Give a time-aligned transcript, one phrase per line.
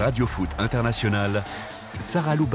[0.00, 1.44] Radio Foot International,
[1.98, 2.46] Sarah Lou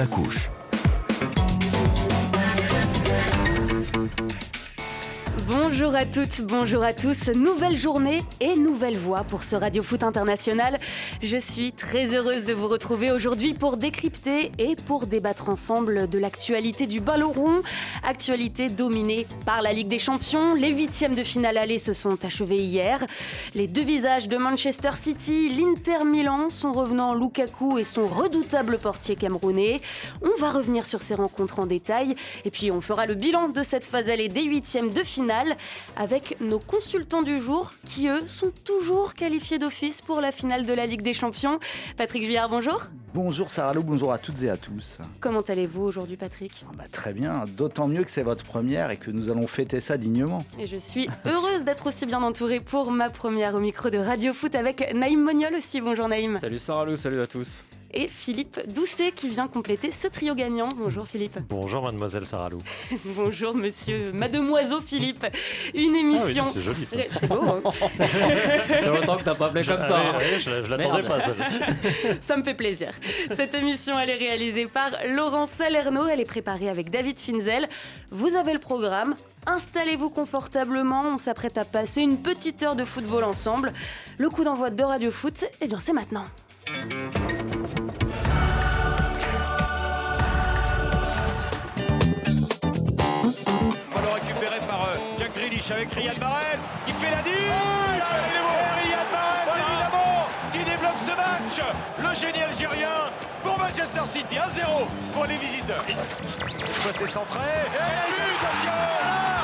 [5.77, 7.27] Bonjour à toutes, bonjour à tous.
[7.35, 10.79] Nouvelle journée et nouvelle voix pour ce Radio Foot International.
[11.21, 16.17] Je suis très heureuse de vous retrouver aujourd'hui pour décrypter et pour débattre ensemble de
[16.17, 17.61] l'actualité du ballon rond.
[18.03, 20.55] Actualité dominée par la Ligue des Champions.
[20.55, 23.03] Les huitièmes de finale aller se sont achevés hier.
[23.53, 29.17] Les deux visages de Manchester City, l'Inter Milan, son revenant Lukaku et son redoutable portier
[29.17, 29.81] camerounais.
[30.21, 33.61] On va revenir sur ces rencontres en détail et puis on fera le bilan de
[33.61, 35.57] cette phase allée des huitièmes de finale
[35.95, 40.73] avec nos consultants du jour qui, eux, sont toujours qualifiés d'office pour la finale de
[40.73, 41.59] la Ligue des Champions.
[41.97, 42.85] Patrick Juillard, bonjour.
[43.13, 44.97] Bonjour Sarah Lou, bonjour à toutes et à tous.
[45.21, 46.65] Comment allez-vous aujourd'hui, Patrick?
[46.67, 49.79] Ah bah, Très bien, d'autant mieux que c'est votre première et que nous allons fêter
[49.79, 50.43] ça dignement.
[50.59, 54.33] Et je suis heureuse d'être aussi bien entourée pour ma première au micro de Radio
[54.33, 55.79] Foot avec Naïm Moniol aussi.
[55.79, 56.39] Bonjour Naïm.
[56.41, 57.63] Salut Sarah Lou, salut à tous
[57.93, 60.69] et Philippe Doucet qui vient compléter ce trio gagnant.
[60.77, 61.39] Bonjour Philippe.
[61.49, 62.61] Bonjour mademoiselle Saralou.
[63.05, 65.25] Bonjour monsieur mademoiselle Philippe.
[65.73, 66.45] Une émission.
[66.47, 66.97] Ah c'est joli ça.
[67.19, 67.41] C'est beau.
[67.41, 67.61] Hein
[67.97, 69.99] ça fait longtemps que t'as pas appelé comme ça.
[69.99, 70.19] Hein.
[70.39, 71.21] je, l'attendais pas.
[71.21, 71.33] Ça.
[72.21, 72.91] ça me fait plaisir.
[73.35, 76.07] Cette émission elle est réalisée par Laurent Salerno.
[76.07, 77.67] Elle est préparée avec David Finzel.
[78.11, 79.15] Vous avez le programme.
[79.47, 83.73] Installez-vous confortablement, on s'apprête à passer une petite heure de football ensemble.
[84.17, 86.25] Le coup d'envoi de Radio Foot, eh bien c'est maintenant.
[95.71, 97.91] Avec Riyad Mahrez qui fait la dive oh.
[98.83, 99.63] Riyad Mahrez voilà.
[99.63, 101.67] évidemment qui débloque ce match.
[101.97, 102.93] Le génie algérien
[103.43, 105.83] pour Manchester City 1-0 pour les visiteurs.
[106.91, 107.39] C'est centré.
[107.39, 108.71] Et l'égalisation.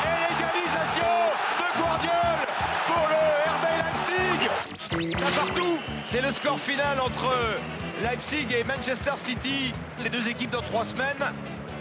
[0.05, 1.11] Et l'égalisation
[1.59, 2.37] de Guardiola
[2.87, 5.19] pour le RB Leipzig.
[5.19, 7.33] Ça partout c'est le score final entre
[8.03, 9.73] Leipzig et Manchester City.
[10.03, 11.23] Les deux équipes dans trois semaines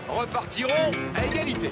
[0.09, 1.71] repartiront à égalité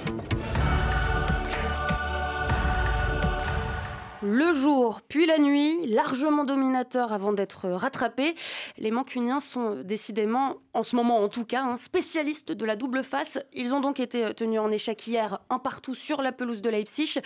[4.22, 8.34] le jour puis la nuit, largement dominateur avant d'être rattrapés.
[8.76, 13.04] Les Mancuniens sont décidément, en ce moment en tout cas, un spécialistes de la double
[13.04, 13.38] face.
[13.52, 17.20] Ils ont donc été tenus en échec hier, un partout sur la pelouse de Leipzig.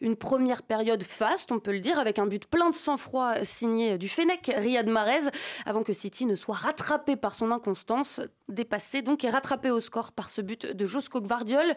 [0.00, 3.98] Une première période faste, on peut le dire, avec un but plein de sang-froid signé
[3.98, 5.30] du Fennec, Riyad Mahrez,
[5.66, 10.12] avant que City ne soit rattrapé par son inconstance, dépassé donc et rattrapé au score
[10.12, 11.74] par ce but de Josko Gvardiol.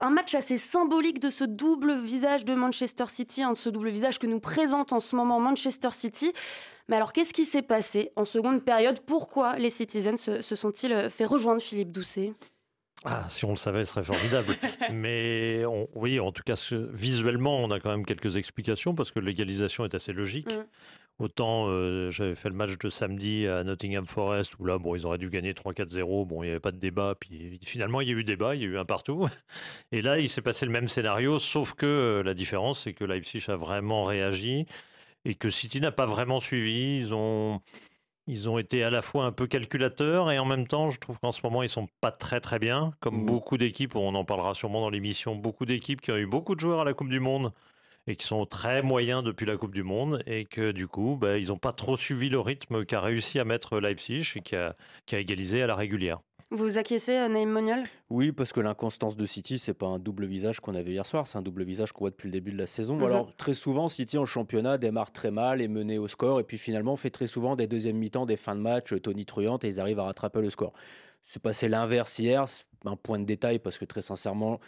[0.00, 4.05] Un match assez symbolique de ce double visage de Manchester City, hein, ce double visage
[4.18, 6.32] que nous présente en ce moment Manchester City.
[6.88, 9.00] Mais alors, qu'est-ce qui s'est passé en seconde période?
[9.00, 12.32] Pourquoi les Citizens se, sont-ils fait rejoindre Philippe Doucet?
[13.08, 14.56] Ah, si on le savait, ce serait formidable.
[14.92, 16.60] Mais oui, en tout cas,
[16.92, 20.52] visuellement, on a quand même quelques explications parce que l'égalisation est assez logique.
[20.52, 20.64] Mm.
[21.18, 25.06] Autant euh, j'avais fait le match de samedi à Nottingham Forest où là, bon, ils
[25.06, 26.26] auraient dû gagner 3-4-0.
[26.26, 27.14] Bon, il n'y avait pas de débat.
[27.18, 29.26] Puis finalement, il y a eu débat, il y a eu un partout.
[29.92, 33.04] Et là, il s'est passé le même scénario, sauf que euh, la différence, c'est que
[33.04, 34.66] Leipzig a vraiment réagi
[35.24, 36.98] et que City n'a pas vraiment suivi.
[36.98, 37.62] Ils ont,
[38.26, 41.18] ils ont été à la fois un peu calculateurs et en même temps, je trouve
[41.18, 42.92] qu'en ce moment, ils sont pas très très bien.
[43.00, 43.26] Comme mmh.
[43.26, 46.60] beaucoup d'équipes, on en parlera sûrement dans l'émission, beaucoup d'équipes qui ont eu beaucoup de
[46.60, 47.52] joueurs à la Coupe du Monde
[48.08, 51.38] et qui sont très moyens depuis la Coupe du Monde et que du coup, bah,
[51.38, 54.76] ils n'ont pas trop suivi le rythme qu'a réussi à mettre Leipzig et qui a,
[55.06, 56.20] qui a égalisé à la régulière.
[56.52, 57.82] Vous acquiescez, euh, Naïm Moniol?
[58.08, 61.26] Oui, parce que l'inconstance de City, c'est pas un double visage qu'on avait hier soir,
[61.26, 62.96] c'est un double visage qu'on voit depuis le début de la saison.
[62.96, 63.02] Mhm.
[63.02, 66.56] Alors, très souvent, City en championnat démarre très mal, est mené au score, et puis
[66.56, 69.98] finalement fait très souvent des deuxièmes mi-temps, des fins de match tonitruantes, et ils arrivent
[69.98, 70.72] à rattraper le score.
[71.24, 72.44] C'est passé l'inverse hier,
[72.84, 74.60] un point de détail, parce que très sincèrement,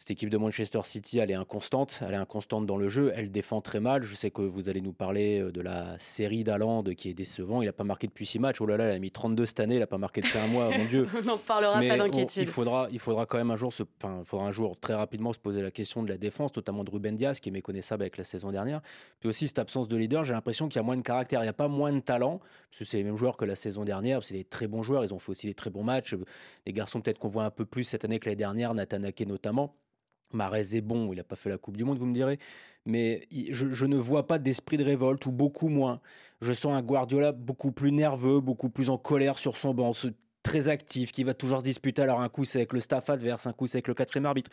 [0.00, 3.30] cette équipe de Manchester City, elle est inconstante, elle est inconstante dans le jeu, elle
[3.30, 4.02] défend très mal.
[4.02, 7.60] Je sais que vous allez nous parler euh, de la série d'Aland qui est décevant.
[7.60, 8.62] Il n'a pas marqué depuis six matchs.
[8.62, 10.46] Oh là là, il a mis 32 cette année, il n'a pas marqué depuis un
[10.46, 11.06] mois, mon Dieu.
[11.18, 12.44] on n'en parlera pas d'inquiétude.
[12.44, 15.34] Il faudra, il faudra quand même un jour, se, enfin, faudra un jour très rapidement
[15.34, 18.16] se poser la question de la défense, notamment de Ruben Diaz, qui est méconnaissable avec
[18.16, 18.80] la saison dernière.
[19.18, 21.44] Puis aussi cette absence de leader, j'ai l'impression qu'il y a moins de caractère, il
[21.44, 22.38] n'y a pas moins de talent,
[22.70, 24.22] parce que c'est les mêmes joueurs que la saison dernière.
[24.22, 26.16] C'est des très bons joueurs, ils ont fait aussi des très bons matchs.
[26.64, 29.26] Des garçons peut-être qu'on voit un peu plus cette année que l'année dernière, Nathan Ake
[29.26, 29.76] notamment.
[30.32, 32.38] Marez est bon, il n'a pas fait la Coupe du Monde, vous me direz,
[32.86, 36.00] mais je, ne vois pas d'esprit de révolte, ou beaucoup moins.
[36.40, 39.92] Je sens un Guardiola beaucoup plus nerveux, beaucoup plus en colère sur son banc,
[40.42, 42.02] très actif, qui va toujours se disputer.
[42.02, 44.50] Alors un coup c'est avec le staff adverse, un coup c'est avec le quatrième arbitre.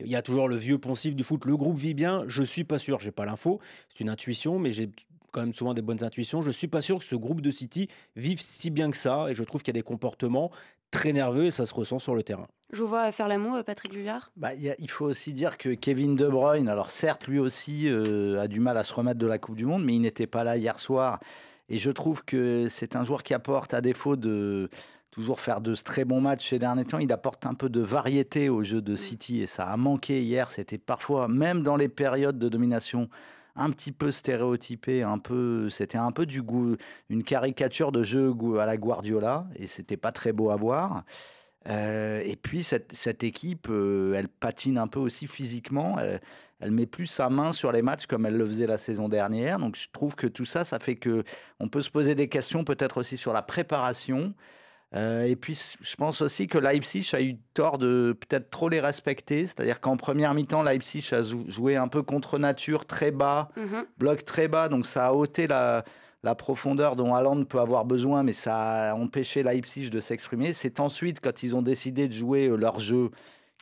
[0.00, 1.44] Il y a toujours le vieux poncif du foot.
[1.44, 4.72] Le groupe vit bien, je suis pas sûr, j'ai pas l'info, c'est une intuition, mais
[4.72, 4.90] j'ai
[5.30, 6.42] quand même souvent des bonnes intuitions.
[6.42, 9.34] Je suis pas sûr que ce groupe de City vive si bien que ça, et
[9.34, 10.50] je trouve qu'il y a des comportements
[10.90, 12.48] très nerveux et ça se ressent sur le terrain.
[12.74, 14.32] Je vous vois faire l'amour, Patrick Juillard.
[14.36, 18.48] Bah, il faut aussi dire que Kevin De Bruyne, alors certes, lui aussi euh, a
[18.48, 20.56] du mal à se remettre de la Coupe du Monde, mais il n'était pas là
[20.56, 21.20] hier soir.
[21.68, 24.68] Et je trouve que c'est un joueur qui apporte, à défaut de
[25.12, 28.48] toujours faire de très bons matchs ces derniers temps, il apporte un peu de variété
[28.48, 30.50] au jeu de City et ça a manqué hier.
[30.50, 33.08] C'était parfois, même dans les périodes de domination,
[33.54, 36.74] un petit peu stéréotypé, un peu, c'était un peu du goût,
[37.08, 41.04] une caricature de jeu à la Guardiola et c'était pas très beau à voir.
[41.68, 45.98] Euh, et puis cette, équipe, euh, elle patine un peu aussi physiquement.
[46.60, 49.58] Elle, met plus sa main sur les matchs comme elle le faisait la saison dernière.
[49.58, 51.22] Donc je trouve que tout ça, ça fait que
[51.60, 54.34] on peut se poser des questions peut-être aussi sur la préparation.
[54.94, 58.80] Euh, et puis, je pense aussi que Leipzig a eu tort de peut-être trop les
[58.80, 59.46] respecter.
[59.46, 63.86] C'est-à-dire qu'en première mi-temps, Leipzig a joué un peu contre nature, très bas, mhm.
[63.98, 64.68] bloc très bas.
[64.68, 65.84] Donc, ça a ôté la,
[66.24, 70.54] la profondeur dont Haaland peut avoir besoin, mais ça a empêché Leipzig de s'exprimer.
[70.54, 73.10] C'est ensuite, quand ils ont décidé de jouer euh, leur jeu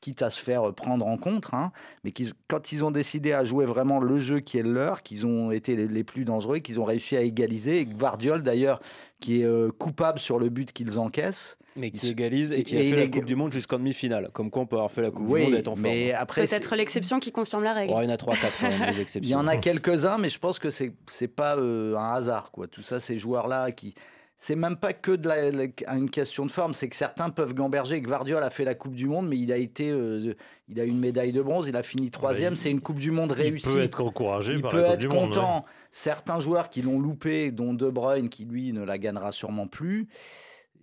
[0.02, 1.72] quitte à se faire prendre en contre, hein,
[2.04, 2.12] mais
[2.48, 5.76] quand ils ont décidé à jouer vraiment le jeu qui est leur, qu'ils ont été
[5.76, 8.80] les, plus dangereux, qu'ils ont réussi à égaliser, et Guardiol d'ailleurs,
[9.20, 11.56] qui est euh, coupable sur le but qu'ils encaissent.
[11.76, 14.28] Mais qui égalise et qui a fait la Coupe du Monde jusqu'en demi-finale.
[14.34, 16.22] Comme quoi on peut avoir fait la Coupe du Monde et être en mais forme.
[16.22, 17.94] Après, Peut-être l'exception qui confirme la règle.
[17.96, 19.20] il y en a 3-4 exceptions.
[19.22, 22.50] Il y en a quelques-uns, mais je pense que c'est n'est pas euh, un hasard.
[22.50, 22.66] Quoi.
[22.66, 23.94] Tout ça, ces joueurs-là qui
[24.42, 28.00] c'est même pas que de la, une question de forme, c'est que certains peuvent gamberger.
[28.00, 30.34] Guardiola a fait la Coupe du Monde, mais il a été, euh,
[30.68, 32.56] il a une médaille de bronze, il a fini troisième.
[32.56, 33.68] c'est une Coupe du Monde réussie.
[33.68, 34.54] Il peut être encouragé.
[34.54, 35.64] Il peut être content.
[35.92, 40.08] Certains joueurs qui l'ont loupé, dont De Bruyne, qui lui ne la gagnera sûrement plus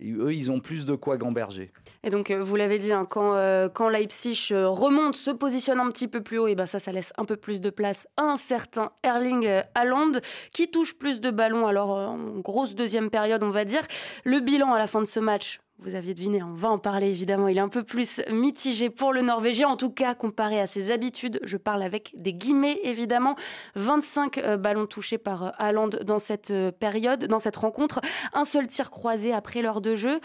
[0.02, 1.72] eux, ils ont plus de quoi gamberger.
[2.02, 5.80] Et donc, euh, vous l'avez dit, hein, quand, euh, quand Leipzig euh, remonte, se positionne
[5.80, 8.08] un petit peu plus haut, et ben ça, ça laisse un peu plus de place
[8.16, 10.12] à un certain Erling Haaland,
[10.52, 13.82] qui touche plus de ballons, alors en grosse deuxième période, on va dire.
[14.24, 17.08] Le bilan à la fin de ce match, vous aviez deviné, on va en parler
[17.08, 17.48] évidemment.
[17.48, 20.90] Il est un peu plus mitigé pour le Norvégien, en tout cas comparé à ses
[20.90, 21.40] habitudes.
[21.42, 23.36] Je parle avec des guillemets évidemment.
[23.76, 28.00] 25 euh, ballons touchés par euh, Haaland dans cette euh, période, dans cette rencontre.
[28.34, 30.20] Un seul tir croisé après l'heure de jeu.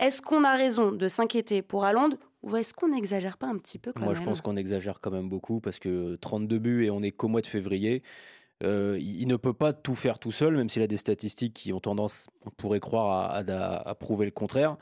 [0.00, 2.10] Est-ce qu'on a raison de s'inquiéter pour Haaland
[2.42, 5.10] ou est-ce qu'on n'exagère pas un petit peu quand Moi, je pense qu'on exagère quand
[5.10, 8.02] même beaucoup parce que 32 buts et on est qu'au mois de février.
[8.62, 11.80] Il ne peut pas tout faire tout seul, même s'il a des statistiques qui ont
[11.80, 14.76] tendance, on pourrait croire, à, prouver le contraire.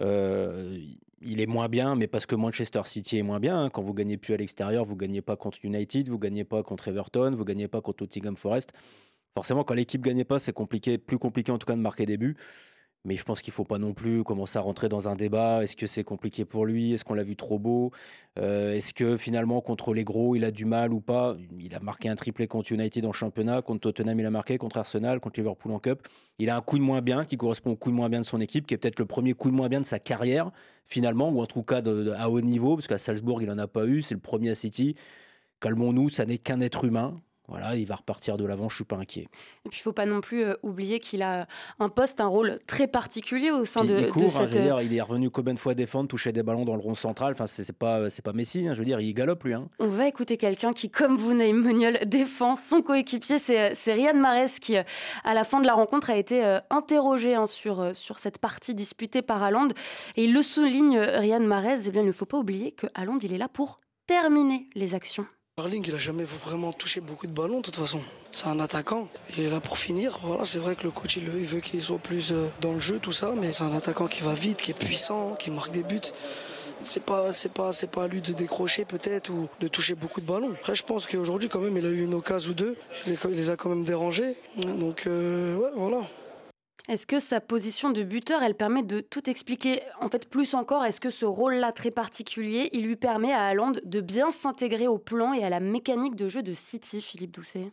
[0.00, 0.78] Euh,
[1.20, 3.64] il est moins bien, mais parce que Manchester City est moins bien.
[3.64, 3.70] Hein.
[3.70, 6.88] Quand vous gagnez plus à l'extérieur, vous gagnez pas contre United, vous gagnez pas contre
[6.88, 8.72] Everton, vous gagnez pas contre Nottingham Forest.
[9.34, 12.16] Forcément, quand l'équipe gagne pas, c'est compliqué, plus compliqué en tout cas de marquer des
[12.16, 12.36] buts.
[13.06, 15.62] Mais je pense qu'il ne faut pas non plus commencer à rentrer dans un débat.
[15.62, 16.94] Est-ce que c'est compliqué pour lui?
[16.94, 17.92] Est-ce qu'on l'a vu trop beau?
[18.38, 21.36] Euh, Est-ce que finalement, contre les gros, il a du mal ou pas?
[21.58, 23.60] Il a marqué un triplé contre United en championnat.
[23.60, 24.56] Contre Tottenham, il a marqué.
[24.56, 26.08] Contre Arsenal, contre Liverpool en Cup.
[26.38, 28.26] Il a un coup de moins bien qui correspond au coup de moins bien de
[28.26, 30.50] son équipe, qui est peut-être le premier coup de moins bien de sa carrière,
[30.86, 31.82] finalement, ou en tout cas
[32.16, 34.00] à haut niveau, parce qu'à Salzbourg, il n'en a pas eu.
[34.00, 34.94] C'est le premier à City.
[35.60, 37.20] Calmons-nous, ça n'est qu'un être humain.
[37.46, 39.28] Voilà, il va repartir de l'avant, je suis pas inquiet.
[39.66, 41.46] Et puis il faut pas non plus euh, oublier qu'il a
[41.78, 44.50] un poste, un rôle très particulier au sein de, il court, hein, cette...
[44.50, 47.32] dire, il est revenu combien de fois défendre, toucher des ballons dans le rond central.
[47.32, 48.66] Enfin, c'est pas c'est pas Messi.
[48.66, 49.52] Hein, je veux dire, il galope lui.
[49.52, 49.68] Hein.
[49.78, 53.38] On va écouter quelqu'un qui, comme vous, Naïm Moniol, défend son coéquipier.
[53.38, 57.80] C'est Riyad Mahrez qui, à la fin de la rencontre, a été euh, interrogé sur
[57.80, 59.68] euh, sur cette partie disputée par Haaland.
[60.16, 61.86] Et il le souligne, Riyad Mahrez.
[61.86, 64.94] Eh bien, il ne faut pas oublier que Haaland, il est là pour terminer les
[64.94, 65.26] actions.
[65.56, 68.00] Arling, il a jamais vraiment touché beaucoup de ballons de toute façon.
[68.32, 69.06] C'est un attaquant.
[69.38, 70.18] Il est là pour finir.
[70.24, 72.98] Voilà, c'est vrai que le coach il, veut qu'il soit plus euh, dans le jeu,
[72.98, 75.84] tout ça, mais c'est un attaquant qui va vite, qui est puissant, qui marque des
[75.84, 76.00] buts.
[76.84, 80.20] C'est pas, c'est pas, c'est pas à lui de décrocher peut-être ou de toucher beaucoup
[80.20, 80.54] de ballons.
[80.54, 82.76] Après, je pense qu'aujourd'hui quand même, il a eu une occasion ou deux.
[83.06, 84.34] Il les a quand même dérangés.
[84.56, 86.08] Donc euh, ouais, voilà.
[86.86, 89.80] Est-ce que sa position de buteur, elle permet de tout expliquer?
[90.00, 93.72] En fait, plus encore, est-ce que ce rôle-là très particulier, il lui permet à Haaland
[93.82, 97.72] de bien s'intégrer au plan et à la mécanique de jeu de City, Philippe Doucet?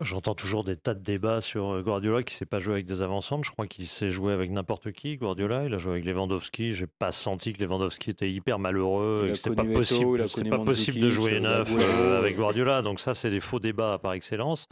[0.00, 2.86] J'entends toujours des tas de débats sur euh, Guardiola qui ne sait pas jouer avec
[2.86, 3.44] des avancantes.
[3.44, 5.16] Je crois qu'il sait jouer avec n'importe qui.
[5.16, 6.74] Guardiola, il a joué avec Lewandowski.
[6.74, 9.32] J'ai pas senti que Lewandowski était hyper malheureux.
[9.34, 10.24] C'était pas possible.
[10.48, 12.82] Pas possible de jouer neuf euh, avec Guardiola.
[12.82, 14.68] Donc ça, c'est des faux débats par excellence.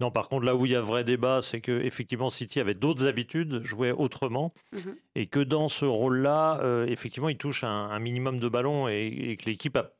[0.00, 2.74] Non, par contre, là où il y a vrai débat, c'est que effectivement City avait
[2.74, 4.96] d'autres habitudes, jouait autrement, mhm.
[5.14, 9.36] et que dans ce rôle-là, euh, effectivement, il touche un, minimum de ballons et, et
[9.36, 9.97] que l'équipe a bah,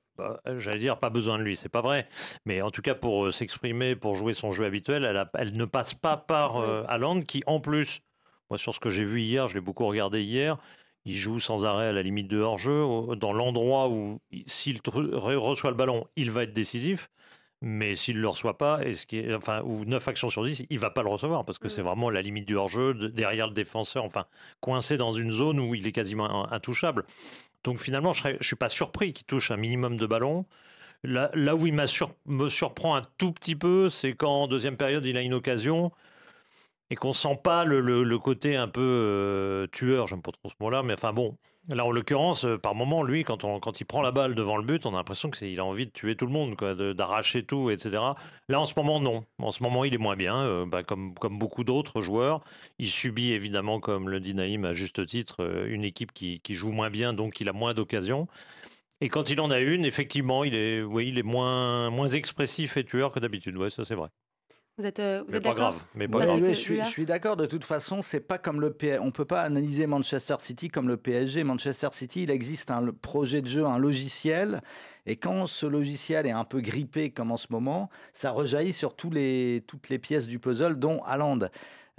[0.59, 2.09] j'allais dire, pas besoin de lui, c'est pas vrai.
[2.45, 5.95] Mais en tout cas, pour euh, s'exprimer, pour jouer son jeu habituel, elle, ne passe
[5.95, 8.01] pas par euh, qui en plus,
[8.51, 10.59] moi sur ce que j'ai vu hier, je l'ai beaucoup regardé hier,
[11.05, 12.85] il joue sans arrêt à la limite de hors-jeu,
[13.17, 17.09] dans l'endroit où s'il reçoit le ballon, il va être décisif.
[17.61, 20.45] Mais s'il ne le reçoit pas, et ce qui est, enfin, ou 9 actions sur
[20.45, 23.49] 10, il va pas le recevoir parce que c'est vraiment la limite du hors-jeu, derrière
[23.49, 24.27] le défenseur, enfin,
[24.61, 27.05] coincé dans une zone où il est quasiment intouchable.
[27.65, 30.47] Donc finalement, je ne suis pas surpris qu'il touche un minimum de ballons,
[31.05, 35.17] Là, où il me surprend un tout petit peu, c'est quand en deuxième période, il
[35.17, 35.93] a une occasion
[36.91, 40.83] et qu'on sent pas le, côté un peu euh, tueur, j'aime pas trop ce mot-là,
[40.83, 41.37] mais enfin bon,
[41.69, 44.57] là en l'occurrence, euh, par moment, lui, quand, on, quand il prend la balle devant
[44.57, 46.57] le but, on a l'impression qu'il a envie de tuer tout le monde,
[46.95, 48.03] d'arracher tout, etc.
[48.49, 49.25] Là en ce moment, non.
[49.39, 52.41] En ce moment, il est moins bien, euh, bah, comme, beaucoup d'autres joueurs.
[52.79, 56.71] Il subit évidemment, comme le dit Naïm à juste titre, une équipe qui, qui joue
[56.71, 58.29] moins bien, donc il a moins d'occasions.
[59.01, 62.77] Et quand il en a une, effectivement, il est, oui, il est moins, moins expressif
[62.77, 63.57] et tueur que d'habitude.
[63.57, 64.09] Oui, ça c'est vrai.
[64.79, 65.83] Vous êtes, euh, vous mais pas grave.
[65.97, 66.41] Mais pas grave.
[66.47, 67.37] je, suis, je suis d'accord.
[67.37, 69.01] De toute façon, c'est pas comme le PSG.
[69.01, 71.43] On peut pas analyser Manchester City comme le PSG.
[71.43, 74.61] Manchester City, il existe un projet de jeu, un logiciel.
[75.05, 78.95] Et quand ce logiciel est un peu grippé comme en ce moment, ça rejaillit sur
[78.95, 81.49] tous les, toutes les pièces du puzzle, dont Haaland.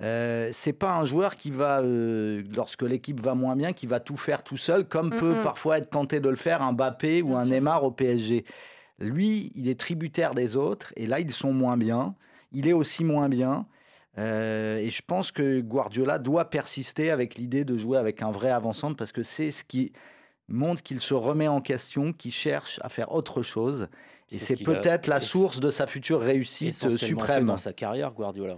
[0.01, 3.99] Euh, c'est pas un joueur qui va, euh, lorsque l'équipe va moins bien, qui va
[3.99, 7.35] tout faire tout seul, comme peut parfois être tenté de le faire un Mbappé ou
[7.35, 8.45] un Neymar au PSG.
[8.99, 12.15] Lui, il est tributaire des autres, et là, ils sont moins bien
[12.51, 13.65] il est aussi moins bien.
[14.17, 18.49] Euh, et je pense que Guardiola doit persister avec l'idée de jouer avec un vrai
[18.49, 19.93] avant-centre parce que c'est ce qui
[20.47, 23.87] montre qu'il se remet en question, qu'il cherche à faire autre chose.
[24.31, 27.47] Et c'est peut-être la source de sa future réussite euh, suprême.
[27.47, 28.57] dans sa carrière, Guardiola.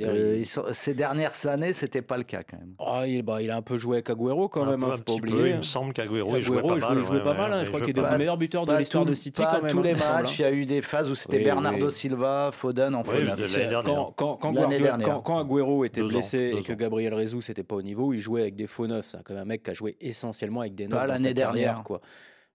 [0.00, 2.74] Euh, ces dernières années, c'était pas le cas quand même.
[2.78, 5.20] Ah, il, bah, il, a un peu joué avec Agüero quand même, hein, un petit
[5.20, 6.98] peu, il me semble qu'Agüero jouait pas mal.
[7.04, 7.64] Jouait pas mal hein.
[7.64, 9.70] je crois qu'il est le meilleur buteur de l'histoire de City pas quand même.
[9.70, 13.02] tous les matchs, il y a eu des phases où c'était Bernardo Silva, Foden en
[13.02, 13.26] oui,
[14.16, 18.56] Quand, Agüero était blessé et que Gabriel Jesus n'était pas au niveau, il jouait avec
[18.56, 19.08] des faux neufs.
[19.08, 21.06] C'est quand même un mec qui a joué essentiellement avec des neufs.
[21.06, 21.82] l'année dernière.
[21.82, 22.00] quoi.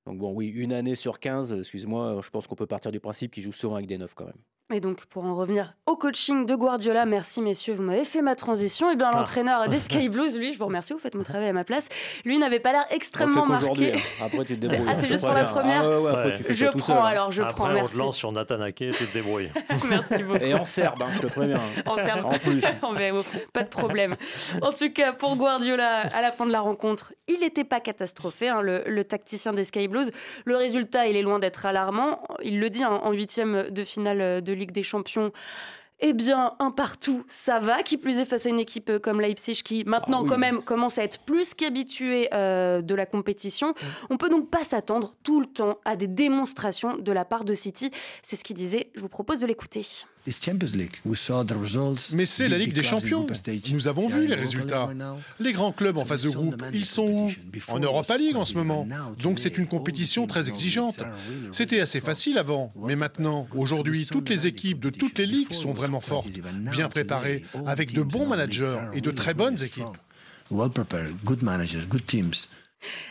[0.06, 3.32] Donc bon, oui, une année sur 15, excuse-moi, je pense qu'on peut partir du principe
[3.34, 4.42] qu'il joue souvent avec des neufs quand même.
[4.74, 8.36] Et donc, pour en revenir au coaching de Guardiola, merci messieurs, vous m'avez fait ma
[8.36, 8.90] transition.
[8.90, 9.18] Et eh bien, ah.
[9.18, 11.88] l'entraîneur des Sky Blues, lui, je vous remercie, vous faites mon travail à ma place.
[12.26, 13.94] Lui n'avait pas l'air extrêmement marqué.
[13.94, 14.00] Hein.
[14.26, 14.90] Après, tu te débrouilles.
[14.90, 17.06] Ah, c'est juste pour la première ah, Je prends hein.
[17.06, 17.68] alors, je Après, prends.
[17.70, 17.94] Merci.
[17.94, 19.52] on te lance sur Nathan Ake, tu te débrouilles.
[19.88, 20.44] merci beaucoup.
[20.44, 21.62] Et en serbe, hein, je te préviens.
[21.86, 22.26] En serbe.
[22.26, 22.62] En plus.
[23.54, 24.16] pas de problème.
[24.64, 28.52] En tout cas, pour Guardiola, à la fin de la rencontre, il n'était pas catastrophé,
[28.64, 30.12] le, le, tacticien des Sky Blues.
[30.46, 32.24] Le résultat, il est loin d'être alarmant.
[32.44, 35.32] Il le dit en huitième de finale de Ligue des Champions.
[36.02, 37.82] Eh bien, un partout, ça va.
[37.82, 40.62] Qui plus est face à une équipe euh, comme Leipzig qui maintenant ah quand même
[40.62, 43.74] commence à être plus qu'habituée euh, de la compétition.
[44.10, 47.54] On peut donc pas s'attendre tout le temps à des démonstrations de la part de
[47.54, 47.92] City.
[48.24, 48.92] C'est ce qu'il disait.
[48.96, 49.86] Je vous propose de l'écouter.
[52.14, 53.28] Mais c'est la Ligue des Champions.
[53.72, 54.90] Nous avons vu les résultats.
[55.40, 57.32] Les grands clubs en phase de groupe, ils sont où
[57.68, 58.88] En Europa League en ce moment.
[59.20, 61.00] Donc c'est une compétition très exigeante.
[61.52, 65.74] C'était assez facile avant, mais maintenant, aujourd'hui, toutes les équipes de toutes les ligues sont
[65.74, 66.30] vraiment fortes,
[66.72, 69.86] bien préparées, avec de bons managers et de très bonnes équipes.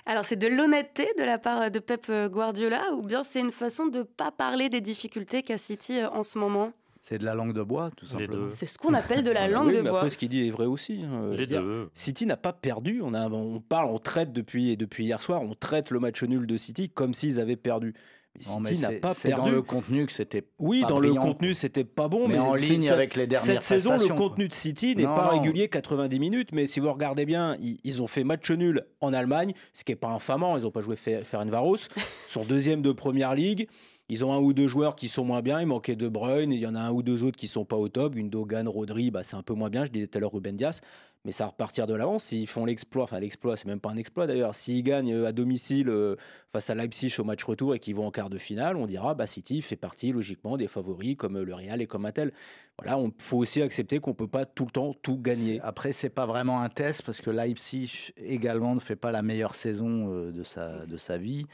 [0.07, 3.87] Alors c'est de l'honnêteté de la part de Pep Guardiola ou bien c'est une façon
[3.87, 6.73] de ne pas parler des difficultés qu'a City en ce moment?
[7.05, 8.49] C'est de la langue de bois, tout simplement.
[8.49, 9.99] C'est ce qu'on appelle de la langue de bois.
[9.99, 11.03] Après, ce qu'il dit est vrai aussi.
[11.05, 11.35] Hein.
[11.35, 11.91] Les deux.
[11.93, 13.03] City n'a pas perdu.
[13.05, 16.47] On, a, on parle, on traite depuis, depuis hier soir, on traite le match nul
[16.47, 17.93] de City comme s'ils avaient perdu.
[18.37, 19.17] Mais City n'a pas perdu.
[19.17, 20.45] C'est dans le contenu que c'était.
[20.59, 22.27] Oui, dans le contenu, c'était pas bon.
[22.27, 25.69] Mais, en ligne avec les dernières Cette saison, le contenu de City n'est pas régulier
[25.69, 26.53] 90 minutes.
[26.53, 29.97] Mais si vous regardez bien, ils, ont fait match nul en Allemagne, ce qui n'est
[29.97, 30.57] pas infamant.
[30.57, 31.77] Ils n'ont pas joué Ferencvaros.
[32.29, 33.69] sont deuxième de première ligue.
[34.09, 35.61] Ils ont un ou deux joueurs qui sont moins bien.
[35.61, 36.53] Il manquait De Bruyne.
[36.53, 38.15] Il y en a un ou deux autres qui sont pas au top.
[38.15, 39.85] Gundogan, Rodri, bah, c'est un peu moins bien.
[39.85, 40.81] Je disais tout à l'heure Ruben Dias.
[41.25, 42.25] Mais ça va repartir de l'avance.
[42.25, 44.55] S'ils font l'exploit, enfin l'exploit, c'est même pas un exploit d'ailleurs.
[44.55, 46.17] S'ils gagnent euh, à domicile euh,
[46.53, 49.15] face à Leipzig au match retour et qu'ils vont en quart de finale, on dira
[49.15, 52.35] bah City fait partie logiquement des favoris comme euh, le Real et comme un tel.
[52.79, 55.61] Voilà, on faut aussi accepter qu'on peut pas tout le temps tout gagner.
[55.63, 59.55] Après, c'est pas vraiment un test parce que Leipzig également ne fait pas la meilleure
[59.55, 61.47] saison de sa de sa vie.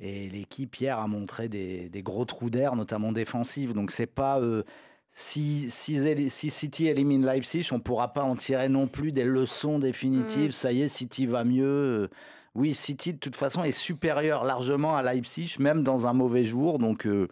[0.00, 3.72] Et l'équipe hier a montré des, gros trous d'air, notamment défensifs.
[3.72, 4.62] Donc c'est pas euh,
[5.10, 10.50] si, si, City élimine Leipzig, on pourra pas en tirer non plus des leçons définitives.
[10.50, 10.52] Mm.
[10.52, 12.10] Ça y est, City va mieux.
[12.54, 16.78] Oui, City de toute façon est supérieur largement à Leipzig, même dans un mauvais jour.
[16.78, 17.26] Donc euh,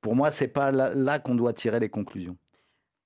[0.00, 2.36] pour moi, c'est pas là, qu'on doit tirer les conclusions.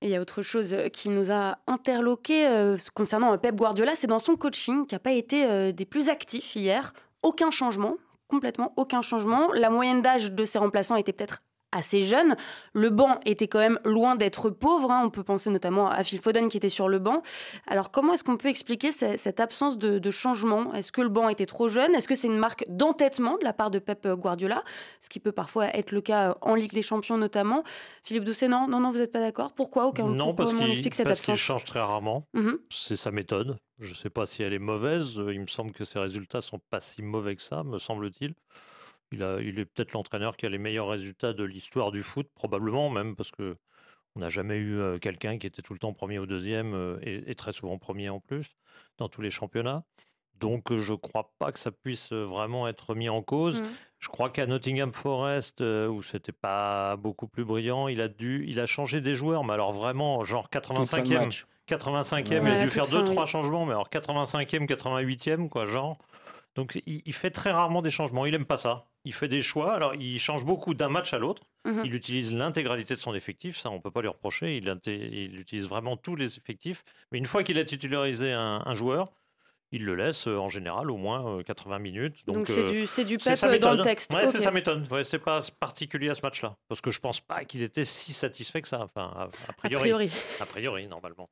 [0.01, 4.19] il y a autre chose euh, qui nous a interloqué concernant Pep Guardiola, c'est dans
[4.19, 6.95] son coaching qui n'a pas été des plus actifs hier.
[7.23, 7.97] Aucun changement,
[8.29, 9.53] complètement aucun changement.
[9.53, 11.43] La moyenne d'âge de ses remplaçants était peut-être
[11.75, 12.37] assez jeune.
[12.73, 14.91] Le banc était quand même loin d'être pauvre.
[14.91, 15.03] Hein.
[15.05, 17.23] On peut penser notamment à Phil Foden qui était sur le banc.
[17.67, 20.73] Alors comment est-ce qu'on peut expliquer cette absence de, changement?
[20.75, 21.95] Est-ce que le banc était trop jeune?
[21.95, 24.63] Est-ce que c'est une marque d'entêtement de la part de Pep Guardiola?
[25.01, 27.65] Ce qui peut parfois être le cas en Ligue des Champions notamment.
[28.05, 29.53] Philippe Doucet, non, non, non, vous n'êtes pas d'accord?
[29.53, 29.87] Pourquoi?
[29.87, 30.45] Aucun Non, pourquoi
[31.05, 32.27] parce qu'il change très rarement.
[32.35, 32.59] Mhm.
[32.71, 33.57] C'est sa méthode.
[33.79, 35.15] Je ne sais pas si elle est mauvaise.
[35.17, 38.35] Il me semble que ses résultats sont pas si mauvais que ça, me semble-t-il.
[39.15, 42.29] Il, a, il est peut-être l'entraîneur qui a les meilleurs résultats de l'histoire du foot,
[42.35, 43.57] probablement même parce que
[44.17, 47.53] on n'a jamais eu quelqu'un qui était tout le temps premier ou deuxième et, très
[47.53, 48.55] souvent premier en plus
[48.97, 49.83] dans tous les championnats.
[50.39, 53.61] Donc je ne crois pas que ça puisse vraiment être mis en cause.
[53.61, 53.67] Mmh.
[53.99, 58.61] Je crois qu'à Nottingham Forest, où c'était pas beaucoup plus brillant, il a dû, il
[58.61, 63.05] a changé des joueurs, mais alors vraiment genre 85e, 85e, il a dû faire deux
[63.05, 65.99] trois changements, mais alors 85e, 88e quoi, genre.
[66.55, 68.27] Donc il, fait très rarement des changements.
[68.27, 68.87] Il aime pas ça.
[69.05, 69.75] Il fait des choix.
[69.75, 71.43] Alors il change beaucoup d'un match à l'autre.
[71.65, 71.83] Mhm.
[71.85, 73.57] Il utilise l'intégralité de son effectif.
[73.57, 74.57] Ça, on peut pas lui reprocher.
[74.57, 76.85] Il, il, utilise vraiment tous les effectifs.
[77.11, 79.13] Mais une fois qu'il a titularisé un, joueur,
[79.73, 82.25] il le laisse euh, en général au moins 80 euh, minutes.
[82.27, 84.13] Donc c'est du, du pep dans le texte.
[84.13, 84.87] Ouais, c'est sa méthode.
[84.93, 86.57] Ouais, c'est pas particulier à ce match-là.
[86.69, 88.81] Parce que je pense pas qu'il était si satisfait que ça.
[88.81, 89.13] Enfin,
[89.49, 89.75] a, priori.
[89.75, 91.29] A priori, a priori normalement.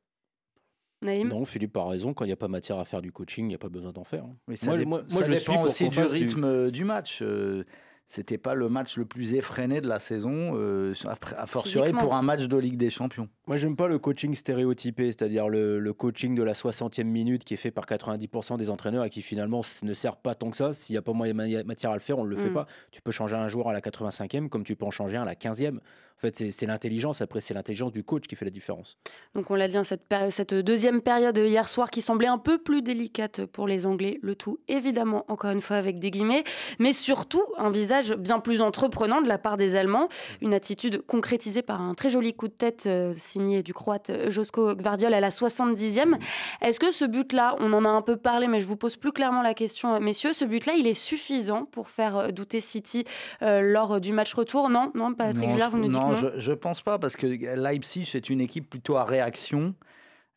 [1.02, 2.14] Non, Philippe a raison.
[2.14, 3.92] Quand il n'y a pas matière à faire du coaching, il n'y a pas besoin
[3.92, 4.24] d'en faire.
[4.48, 7.20] Mais ça, moi, ça je dépend aussi du rythme du, match.
[7.22, 7.64] Euh,
[8.12, 12.20] c'était pas le match le plus effréné de la saison, euh, a fortiori pour un
[12.20, 13.26] match de Ligue des Champions.
[13.46, 17.56] Moi, j'aime pas le coaching stéréotypé, c'est-à-dire le, coaching de la 60e minute qui est
[17.56, 20.74] fait par 90% des entraîneurs et qui finalement ne sert pas tant que ça.
[20.74, 21.32] S'il n'y a pas moyen
[21.64, 22.54] matière à le faire, on ne le fait mm.
[22.54, 22.66] pas.
[22.90, 25.26] Tu peux changer un joueur à la 85e comme tu peux en changer un à
[25.26, 25.78] la 15e.
[26.22, 27.20] En fait, c'est l'intelligence.
[27.20, 28.96] Après, c'est l'intelligence du coach qui fait la différence.
[29.34, 32.58] Donc, on l'a dit, hein, cette, cette deuxième période hier soir qui semblait un peu
[32.58, 34.20] plus délicate pour les Anglais.
[34.22, 36.44] Le tout, évidemment, encore une fois, avec des guillemets,
[36.78, 40.08] mais surtout un visage bien plus entreprenant de la part des Allemands.
[40.40, 44.30] Une attitude concrétisée par un très joli coup de tête euh, signé du Croate euh,
[44.30, 46.20] Josko Gvardiol à la 70e.
[46.60, 49.10] Est-ce que ce but-là, on en a un peu parlé, mais je vous pose plus
[49.10, 53.02] clairement la question, messieurs, ce but-là, il est suffisant pour faire euh, douter City
[53.40, 54.68] lors du match retour?
[54.70, 58.30] Non, non, Patrick Villard, vous nous dites je ne pense pas, parce que Leipzig est
[58.30, 59.74] une équipe plutôt à réaction.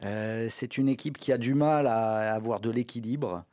[0.03, 3.46] Euh, c'est une équipe qui a du mal à avoir de l'équilibre,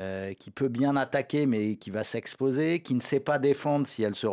[0.00, 4.02] euh, qui peut bien attaquer, mais qui va s'exposer, qui ne sait pas défendre si
[4.02, 4.26] elle se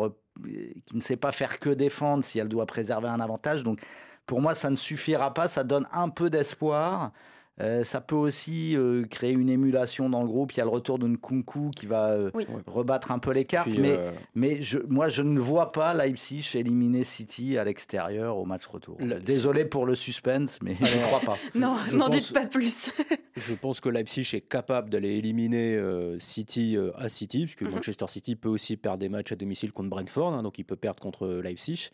[0.86, 3.64] qui ne sait pas faire que défendre si elle doit préserver un avantage.
[3.64, 3.80] Donc,
[4.26, 5.48] pour moi, ça ne suffira pas.
[5.48, 7.12] Ça donne un peu d'espoir.
[7.62, 10.54] Euh, ça peut aussi euh, créer une émulation dans le groupe.
[10.54, 12.32] Il y a le retour de Nkunku qui va euh,
[12.66, 13.78] rebattre un peu les cartes.
[13.78, 14.00] mais
[14.34, 18.98] mais je, moi, je ne vois pas Leipzig éliminer City à l'extérieur au match retour.
[19.24, 21.38] Désolé pour le suspense, mais je ne crois pas.
[21.56, 22.92] non, n'en dites pas plus.
[23.36, 25.80] je pense que Leipzig est capable d'aller éliminer
[26.20, 27.72] City à City, puisque mhm.
[27.72, 30.76] Manchester City peut aussi perdre des matchs à domicile contre Brentford, hein, donc il peut
[30.76, 31.90] perdre contre Leipzig.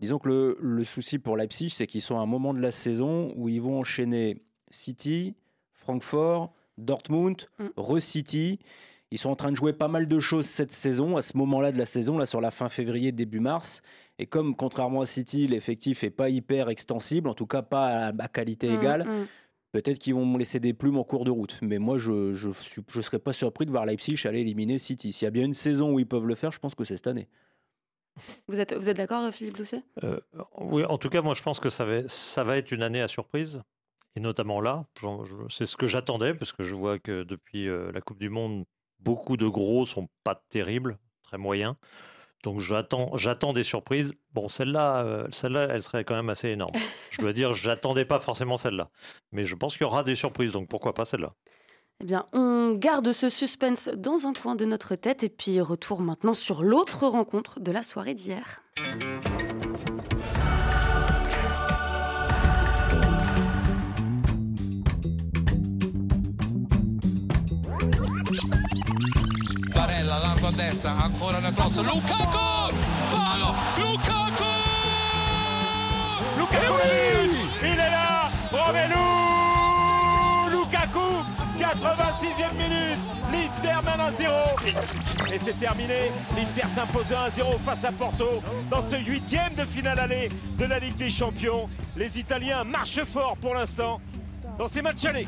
[0.00, 2.70] Disons que le, le souci pour Leipzig, c'est qu'ils sont à un moment de la
[2.70, 5.34] saison où ils vont enchaîner City,
[5.72, 7.66] Francfort, Dortmund, mm.
[7.76, 8.58] Re-City.
[9.10, 11.70] Ils sont en train de jouer pas mal de choses cette saison, à ce moment-là
[11.72, 13.82] de la saison, là sur la fin février, début mars.
[14.18, 18.28] Et comme, contrairement à City, l'effectif n'est pas hyper extensible, en tout cas pas à,
[18.28, 19.26] qualité mm, égale, mm.
[19.72, 21.58] peut-être qu'ils vont me laisser des plumes en cours de route.
[21.62, 22.48] Mais moi, je ne je,
[22.88, 25.12] je, serais pas surpris de voir Leipzig aller éliminer City.
[25.12, 26.96] S'il y a bien une saison où ils peuvent le faire, je pense que c'est
[26.96, 27.28] cette année.
[28.48, 29.82] Vous êtes, vous êtes d'accord, Philippe Doucet?
[30.04, 30.20] Euh,
[30.56, 33.00] Oui, en tout cas, moi, je pense que ça va, ça va être une année
[33.00, 33.62] à surprise.
[34.16, 34.84] Et notamment là,
[35.48, 38.64] c'est ce que j'attendais, parce que je vois que depuis euh, la Coupe du Monde,
[39.00, 41.74] beaucoup de gros sont pas terribles, très moyens.
[42.44, 44.12] Donc j'attends, j'attends des surprises.
[44.32, 46.74] Bon, celle-là, euh, celle-là, elle serait quand même assez énorme.
[47.10, 48.90] Je dois dire, j'attendais pas forcément celle-là,
[49.32, 50.52] mais je pense qu'il y aura des surprises.
[50.52, 51.30] Donc pourquoi pas celle-là
[52.00, 56.00] eh bien, on garde ce suspense dans un coin de notre tête et puis retour
[56.00, 58.62] maintenant sur l'autre rencontre de la soirée d'hier.
[70.54, 72.74] Destra, ancora una cross, Lukaku!
[73.10, 73.54] Palo!
[73.76, 74.44] Lukaku!
[76.38, 76.74] Lukaku
[77.62, 79.04] Il est là Romelu
[80.50, 81.24] Lukaku
[81.58, 82.98] 86e minute
[83.32, 89.54] L'Inter mène 1-0 Et c'est terminé L'Inter s'impose 1-0 face à Porto dans ce huitième
[89.54, 91.68] de finale aller de la Ligue des Champions.
[91.96, 94.00] Les Italiens marchent fort pour l'instant
[94.58, 95.26] dans ces matchs allés.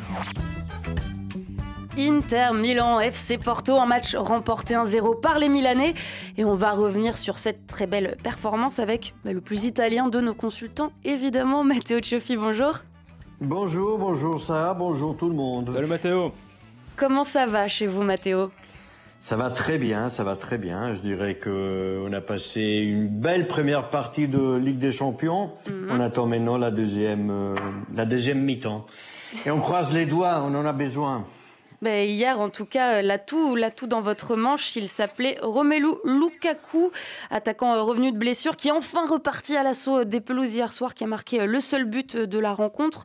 [1.99, 5.95] Inter Milan FC Porto, un match remporté 1-0 par les Milanais.
[6.37, 10.21] Et on va revenir sur cette très belle performance avec bah, le plus italien de
[10.21, 12.37] nos consultants, évidemment, Matteo Cioffi.
[12.37, 12.81] Bonjour.
[13.41, 15.73] Bonjour, bonjour ça, bonjour tout le monde.
[15.73, 16.33] Salut Matteo.
[16.97, 18.51] Comment ça va chez vous, Matteo?
[19.21, 20.95] Ça va très bien, ça va très bien.
[20.95, 25.53] Je dirais que on a passé une belle première partie de Ligue des Champions.
[25.67, 25.89] Mhm.
[25.91, 27.55] On attend maintenant la deuxième, euh,
[27.95, 28.87] la deuxième mi-temps.
[29.47, 31.25] Et on croise les doigts, on en a besoin.
[31.83, 36.91] Hier, en tout cas, l'atout, l'atout dans votre manche, il s'appelait Romelu Lukaku,
[37.31, 40.95] attaquant euh, revenu de blessure, qui est enfin reparti à l'assaut des pelouses hier soir,
[40.95, 43.05] qui a marqué euh, le seul but de la rencontre.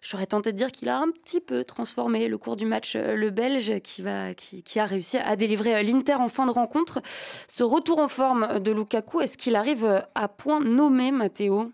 [0.00, 3.16] J'aurais tenté de dire qu'il a un petit peu transformé le cours du match, euh,
[3.16, 7.00] le Belge, qui a réussi à délivrer l'Inter en fin de rencontre.
[7.48, 11.72] Ce retour en forme de Lukaku, est-ce qu'il arrive à point nommé, Matteo?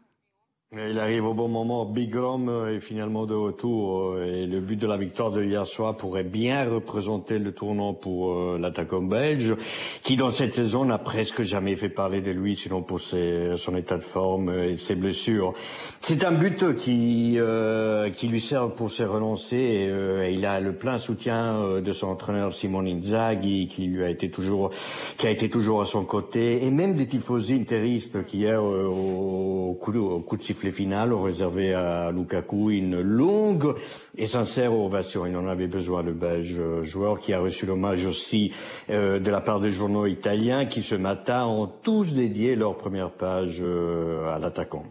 [0.77, 1.87] Il arrive au bon moment.
[1.87, 5.65] Big Rom est finalement de retour euh, et le but de la victoire de hier
[5.65, 9.55] soir pourrait bien représenter le tournant pour euh, l'attaquant belge
[10.03, 13.77] qui dans cette saison n'a presque jamais fait parler de lui sinon pour ses, son
[13.77, 15.55] état de forme et ses blessures.
[16.03, 20.75] C'est un but qui euh, qui lui sert pour se relancer et, il a le
[20.75, 24.71] plein soutien de son entraîneur Simon Inzaghi qui lui a été toujours
[25.17, 29.77] qui a été toujours à son côté et même des tifosi interistes qui hier au,
[29.81, 33.75] coup de, au coup de sifflet final réservé à Lukaku une longue
[34.17, 35.25] et sincère ovation.
[35.25, 38.53] Il en avait besoin, le Belge euh, joueur qui a reçu l'hommage aussi
[38.91, 43.11] euh, de la part des journaux italiens qui ce matin ont tous dédié leur première
[43.11, 44.85] page euh, à l'attaquant.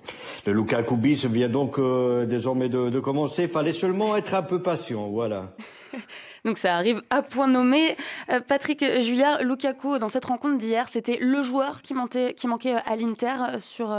[0.45, 1.79] Le Lukaku bis vient donc
[2.27, 3.49] désormais de, de commencer.
[3.49, 5.51] Fallait seulement être un peu patient, voilà.
[6.47, 7.97] Donc ça arrive à point nommé.
[8.31, 12.75] Euh, Patrick Julien Lukaku, dans cette rencontre d'hier, c'était le joueur qui, manquait, qui manquait
[12.85, 13.93] à l'Inter sur,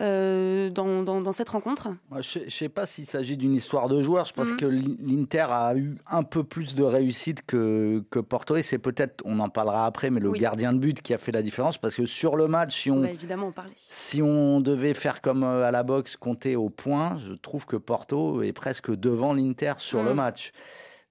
[0.00, 1.90] euh, dans, dans, cette rencontre?
[2.18, 4.24] Je ne sais pas s'il s'agit d'une histoire de joueur.
[4.24, 4.56] Je pense mhm.
[4.56, 8.56] que l'Inter a eu un peu plus de réussite que, que Porto.
[8.56, 11.30] Et c'est peut-être, on en parlera après, mais le gardien de but qui a fait
[11.30, 11.78] la différence.
[11.78, 13.52] Parce que sur le match, si on, évidemment
[13.88, 17.76] si on devait faire comme euh, à la boxe, compter au point, je trouve que
[17.76, 20.16] Porto est presque devant l'Inter sur le mhm.
[20.16, 20.52] match.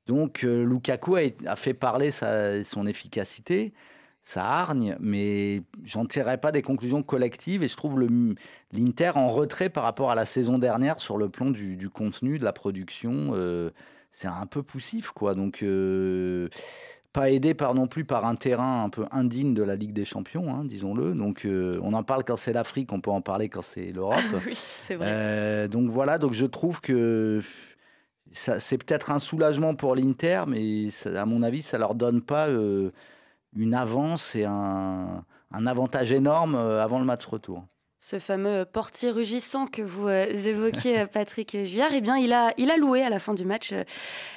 [0.08, 3.74] Donc euh, Lukaku a, fait parler son efficacité,
[4.24, 8.00] sa hargne, mais j'en tirerai pas des conclusions collectives et je trouve
[8.72, 12.44] l'Inter en retrait par rapport à la saison dernière sur le plan du, contenu, de
[12.44, 13.32] la production.
[13.34, 13.72] Euh,
[14.12, 15.34] c'est un peu poussif, quoi.
[15.34, 16.50] Donc euh,
[17.12, 20.06] pas aidé par non plus par un terrain un peu indigne de la Ligue des
[20.06, 21.16] Champions, hein, disons-le.
[21.16, 24.20] Donc on en parle quand c'est l'Afrique, on peut en parler quand c'est l'Europe.
[24.46, 25.68] oui, c'est vrai.
[25.68, 27.42] donc voilà, donc je trouve que
[28.36, 32.92] c'est peut-être un soulagement pour l'Inter, mais à mon avis, ça leur donne pas euh,
[33.56, 37.64] une avance et un, avantage énorme euh, avant le match retour.
[37.98, 42.70] Ce fameux portier rugissant que vous euh, évoquiez, Patrick Juillard, eh bien, il a, il
[42.70, 43.74] a loué à la fin du match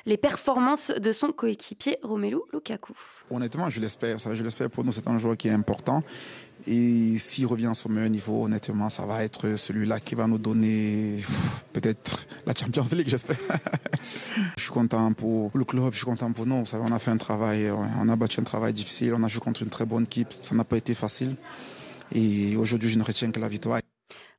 [0.07, 2.95] les performances de son coéquipier Romelu Lukaku.
[3.31, 4.19] Honnêtement, je l'espère.
[4.19, 4.93] Je l'espère pour nous.
[4.93, 6.03] C'est un joueur qui est important.
[6.67, 10.39] Et s'il revient à son meilleur niveau, honnêtement, ça va être celui-là qui va nous
[10.39, 11.23] donner
[11.73, 13.37] peut-être la Champions League, j'espère.
[14.57, 16.65] je suis content pour le club, je suis content pour nous.
[16.73, 19.63] on a fait un travail, on a battu un travail difficile, on a joué contre
[19.63, 20.35] une très bonne équipe.
[20.43, 21.37] Ça n'a pas été facile.
[22.13, 23.81] Et aujourd'hui, je ne retiens que la victoire.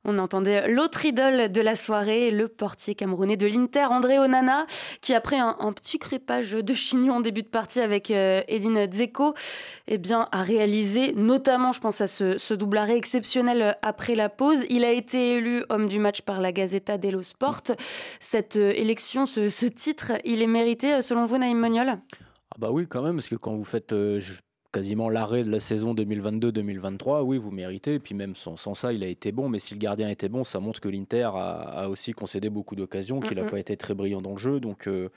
[0.04, 4.64] On entendait l'autre idole de la soirée, le portier camerounais de l'Inter, André Onana,
[5.02, 9.34] qui après un, petit crépage de chignon en début de partie avec euh, Edine Dzeko,
[9.88, 14.64] eh a réalisé, notamment, je pense à ce, double arrêt exceptionnel après la pause.
[14.70, 17.62] Il a été élu homme du match par la Gazeta dello Sport.
[18.20, 21.88] Cette euh, élection, ce, titre, il est mérité selon vous, Naïm Moniol?
[21.88, 24.18] Ah bah oui, quand même, parce que quand vous faites, euh,
[24.72, 27.94] quasiment l'arrêt de la saison 2022-2023, oui, vous méritez.
[27.94, 29.48] Et puis même sans, ça, il a été bon.
[29.48, 33.20] Mais si le gardien était bon, ça montre que l'Inter a, aussi concédé beaucoup d'occasions,
[33.20, 34.60] qu'il n'a pas été très brillant dans le jeu.
[34.60, 35.08] Donc euh,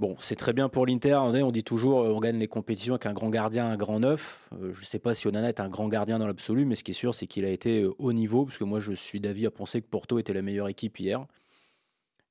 [0.00, 1.14] bon, c'est très bien pour l'Inter.
[1.14, 4.48] On dit toujours, euh, on gagne les compétitions avec un grand gardien, un grand neuf.
[4.54, 6.84] Euh, je ne sais pas si Onana est un grand gardien dans l'absolu, mais ce
[6.84, 8.44] qui est sûr, c'est qu'il a été au niveau.
[8.44, 11.26] Parce que moi, je suis d'avis à penser que Porto était la meilleure équipe hier.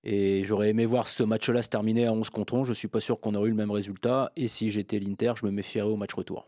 [0.09, 2.65] Et j'aurais aimé voir ce match-là se terminer à 11 contre 11.
[2.65, 4.31] Je ne suis pas sûr qu'on aurait eu le même résultat.
[4.37, 6.47] Et si j'étais l'Inter, je me méfierais au match retour.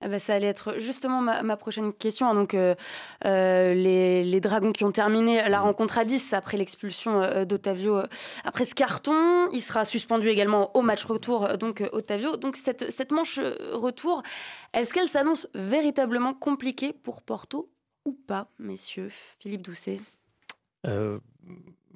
[0.00, 2.28] Ah bah, ça allait être justement ma, prochaine question.
[2.28, 2.34] Hein.
[2.34, 2.76] Donc, euh,
[3.24, 8.02] euh, les, Dragons qui ont terminé la rencontre à 10 après l'expulsion euh, d'Otavio
[8.44, 9.48] après ce carton.
[9.50, 12.36] Il sera suspendu également au match retour, donc Otavio.
[12.36, 13.40] Donc, cette, cette manche
[13.72, 14.22] retour,
[14.72, 17.68] est-ce qu'elle s'annonce véritablement compliquée pour Porto
[18.04, 19.08] ou pas, messieurs?
[19.40, 19.98] Philippe Doucet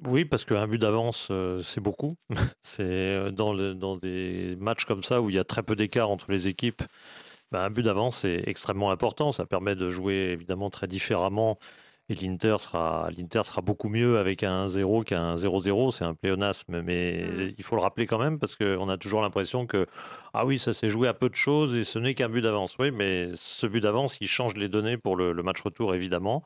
[0.07, 2.15] oui, parce qu'un but d'avance, euh, c'est beaucoup.
[2.61, 6.09] c'est euh, dans, dans, des matchs comme ça où il y a très peu d'écart
[6.09, 6.83] entre les équipes.
[7.51, 9.31] Ben, un but d'avance est extrêmement important.
[9.31, 11.57] Ça permet de jouer évidemment très différemment.
[12.09, 15.91] Et l'Inter sera, l'Inter sera beaucoup mieux avec un 0 qu'un 0-0.
[15.91, 17.53] C'est un pléonasme, mais mmh.
[17.57, 19.85] il faut le rappeler quand même parce qu'on a toujours l'impression que
[20.33, 22.75] ah oui, ça s'est joué à peu de choses et ce n'est qu'un but d'avance.
[22.77, 26.41] Oui, mais ce but d'avance, il change les données pour le match retour évidemment.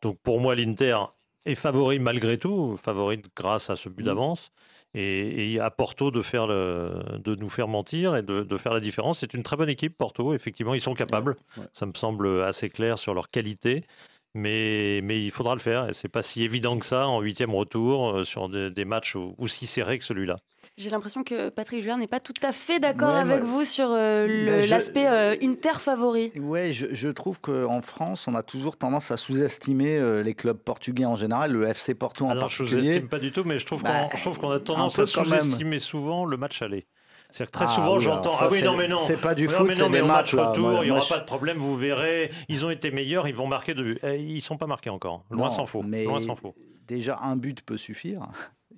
[0.00, 0.96] Donc pour moi, l'Inter
[1.44, 4.06] est favori malgré tout, favori grâce à ce but mmh.
[4.06, 4.52] d'avance.
[4.94, 9.20] Et, à Porto de, faire le, de nous faire mentir et de, faire la différence.
[9.20, 10.34] C'est une très bonne équipe, Porto.
[10.34, 11.36] Effectivement, ils sont capables.
[11.72, 13.84] Ça me semble assez clair sur leur qualité.
[14.34, 15.88] Mais, mais il faudra le faire.
[15.88, 19.98] Et c'est pas si évident que ça en huitième retour sur des, matchs aussi serrés
[19.98, 20.36] que celui-là.
[20.76, 24.68] J'ai l'impression que Patrick Jouer n'est pas tout à fait d'accord avec vous sur ben
[24.68, 26.32] l'aspect Inter favori.
[26.36, 31.04] Oui, je, je, trouve qu'en France, on a toujours tendance à sous-estimer les clubs portugais
[31.04, 32.70] en général, le FC Porto en Alors, particulier.
[32.70, 34.08] Je ne sous-estime pas du tout, mais je trouve bah,
[34.40, 36.86] qu'on a tendance à sous-estimer souvent le match aller.
[37.32, 38.98] C'est-à-dire que très ah souvent, j'entends Ah oui, non, mais non.
[38.98, 40.34] C'est pas du foot, c'est des matchs.
[40.34, 42.30] retour, il n'y aura pas de problème, vous verrez.
[42.48, 43.98] Ils ont été meilleurs, ils vont marquer de buts.
[44.02, 45.24] Eh, ils ne sont pas marqués encore.
[45.30, 45.82] Loin s'en faut.
[45.82, 46.54] Mais Loin s'en faut.
[46.86, 48.28] Déjà, un but peut suffire.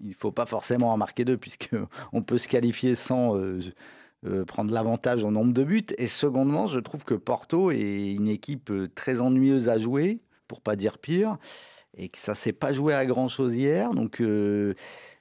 [0.04, 3.36] Il ne faut pas forcément en marquer deux, puisqu'on peut se qualifier sans.
[3.36, 3.60] Euh,
[4.26, 5.84] euh, prendre l'avantage en nombre de buts.
[5.98, 10.62] Et secondement, je trouve que Porto est une équipe euh, très ennuyeuse à jouer, pour
[10.62, 11.36] pas dire pire
[11.98, 13.90] et que ça s'est pas joué à grand chose hier.
[13.90, 14.20] Donc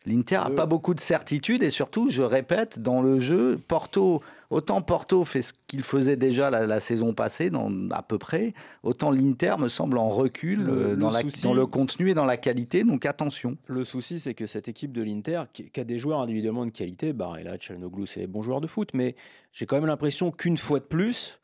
[0.06, 4.82] l'Inter a pas beaucoup de certitude et surtout, je répète, dans le jeu, Porto, autant
[4.82, 9.56] Porto fait ce qu'il faisait déjà la, saison passée, dans, à peu près, autant l'Inter
[9.60, 12.84] me semble en recul euh, dans, la, dans, le contenu et dans la qualité.
[12.84, 13.58] Donc attention.
[13.68, 17.10] Le souci, c'est que cette équipe de l'Inter, qui, a des joueurs individuellement de qualité,
[17.10, 19.16] et là, Chalnoglou, c'est bon joueur de foot, mais
[19.52, 21.40] j'ai quand même l'impression qu'une fois de plus,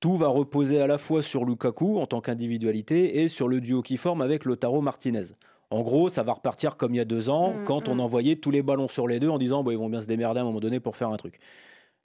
[0.00, 3.82] tout va reposer à la fois sur Lukaku en tant qu'individualité et sur le duo
[3.82, 5.24] qui forme avec Lotaro Martinez.
[5.70, 8.00] En gros, ça va repartir comme il y a deux ans, mm, quand on mm.
[8.00, 10.38] envoyait tous les ballons sur les deux en disant bah, ils vont bien se démerder
[10.38, 11.38] à un moment donné pour faire un truc.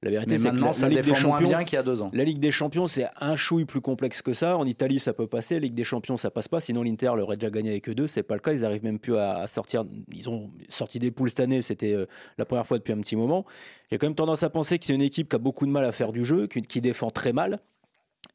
[0.03, 2.11] La vérité, c'est que la, ça Ligue des Champions, bien qu'il y a deux ans.
[2.13, 4.57] La Ligue des Champions, c'est un chouille plus complexe que ça.
[4.57, 5.55] En Italie, ça peut passer.
[5.55, 6.59] La Ligue des Champions, ça passe pas.
[6.59, 8.07] Sinon, l'Inter l'aurait déjà gagné avec eux deux.
[8.07, 8.51] C'est pas le cas.
[8.51, 9.85] Ils arrivent même plus à, sortir.
[10.11, 11.61] Ils ont sorti des poules cette année.
[11.61, 12.05] C'était euh,
[12.37, 13.45] la première fois depuis un petit moment.
[13.89, 15.85] J'ai quand même tendance à penser que c'est une équipe qui a beaucoup de mal
[15.85, 17.59] à faire du jeu, qui défend très mal.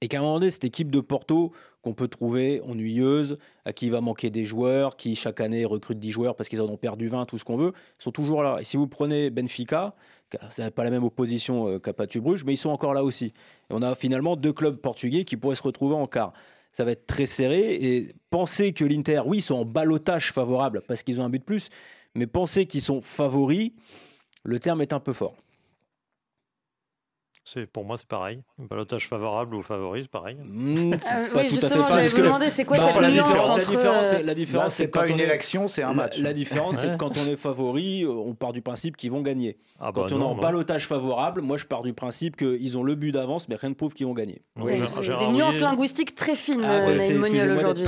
[0.01, 3.87] Et qu'à un moment donné, cette équipe de Porto qu'on peut trouver ennuyeuse, à qui
[3.87, 6.77] il va manquer des joueurs, qui chaque année recrute 10 joueurs parce qu'ils en ont
[6.77, 8.59] perdu 20, tout ce qu'on veut, sont toujours là.
[8.61, 9.95] Et si vous prenez Benfica,
[10.51, 13.03] ce n'est pas la même opposition euh, qu'à Patu Bruges, mais ils sont encore là
[13.03, 13.27] aussi.
[13.27, 13.33] Et
[13.71, 16.33] on a finalement deux clubs portugais qui pourraient se retrouver en quart.
[16.73, 17.75] Ça va être très serré.
[17.75, 21.41] Et penser que l'Inter, oui, ils sont en balotage favorable parce qu'ils ont un but
[21.41, 21.71] de plus,
[22.15, 23.73] mais penser qu'ils sont favoris,
[24.45, 25.35] le terme est un peu fort
[27.73, 28.43] pour moi, c'est pareil.
[28.59, 30.37] Balotage favorable ou favori, c'est pareil.
[30.43, 34.25] Mmh, ah, oui, justement, j'allais vous demander c'est quoi bah, cette la nuance différence, entre...
[34.25, 36.19] La différence, c'est pas une élection, c'est un match.
[36.19, 39.59] La, différence, c'est que quand on est favori, on part du principe qu'ils vont gagner.
[39.81, 42.83] Ah quand bah on est en balotage favorable, moi, je pars du principe qu'ils ont
[42.83, 44.43] le but d'avance, mais rien ne prouve qu'ils vont gagner.
[44.57, 47.85] Oui, des nuances linguistiques très fines, ah, aujourd'hui.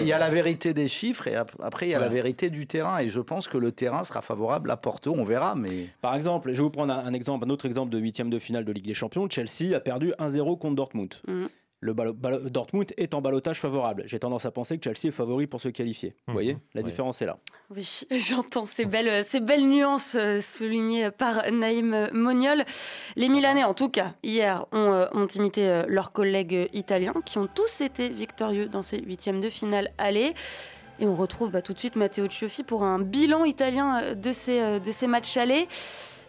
[0.00, 2.66] Il y a la vérité des chiffres et après, il y a la vérité du
[2.66, 2.98] terrain.
[2.98, 5.54] Et je pense que le terrain sera favorable à Porto, on verra.
[5.54, 8.38] Mais Par exemple, je vais vous prendre un exemple, un autre exemple de huitième de
[8.38, 11.14] finale de Ligue des Champions, Chelsea a perdu 1-0 contre Dortmund.
[11.26, 11.46] Mm.
[11.84, 11.92] Le
[12.48, 14.04] Dortmund est en balotage favorable.
[14.06, 16.14] J'ai tendance à penser que Chelsea est favori pour se qualifier.
[16.26, 16.34] Vous mm.
[16.34, 17.36] voyez, la différence est là.
[17.68, 22.64] Oui, j'entends ces belles, ces belles nuances euh, soulignées par Naïm Moniol.
[23.16, 27.36] Les Milanais, en tout cas, hier, ont, euh, ont imité euh, leurs collègues italiens qui
[27.36, 30.32] ont tous été victorieux dans ces huitièmes de finale aller.
[31.00, 34.80] Et on retrouve bah, tout de suite Matteo Cioffi pour un bilan italien de ces,
[34.80, 35.68] de ces matchs allés.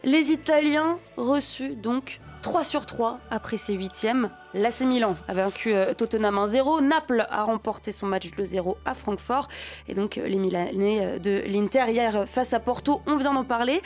[0.04, 4.30] Les Italiens reçus donc 3 sur 3 après ses huitièmes.
[4.54, 6.84] L'AC Milan a vaincu euh, Tottenham 1-0.
[6.84, 9.48] Naples a remporté son match de 0 à Francfort.
[9.88, 13.46] Et donc euh, les Milanais euh, de l'Inter hier face à Porto, on vient d'en
[13.46, 13.82] parler.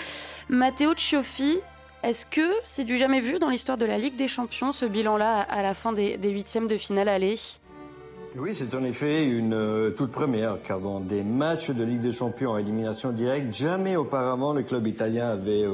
[0.49, 1.59] Matteo Cioffi,
[2.03, 5.39] est-ce que c'est du jamais vu dans l'histoire de la Ligue des Champions, ce bilan-là
[5.39, 7.35] à la fin des, huitièmes de finale aller?
[8.37, 12.55] Oui, c'est en effet une toute première, car dans des matchs de Ligue des Champions
[12.55, 15.65] à élimination directe, jamais auparavant le club italien avait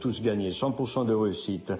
[0.00, 1.72] tous gagné, 100% de réussite.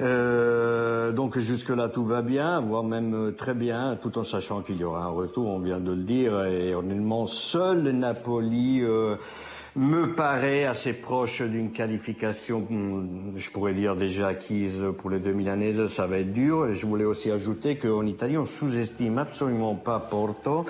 [0.00, 4.76] Euh, donc jusque-là, tout va bien, voire même euh, très bien, tout en sachant qu'il
[4.76, 8.80] y aura un retour, on vient de le dire, et honnêtement, seul Napoli...
[8.82, 9.16] Euh,
[9.76, 15.32] me paraît assez proche d'une qualification, hmm, je pourrais dire déjà acquise pour les deux
[15.32, 16.68] Milanaises, ça va être dur.
[16.68, 20.64] Et je voulais aussi ajouter qu'en Italie, on sous-estime absolument pas Porto,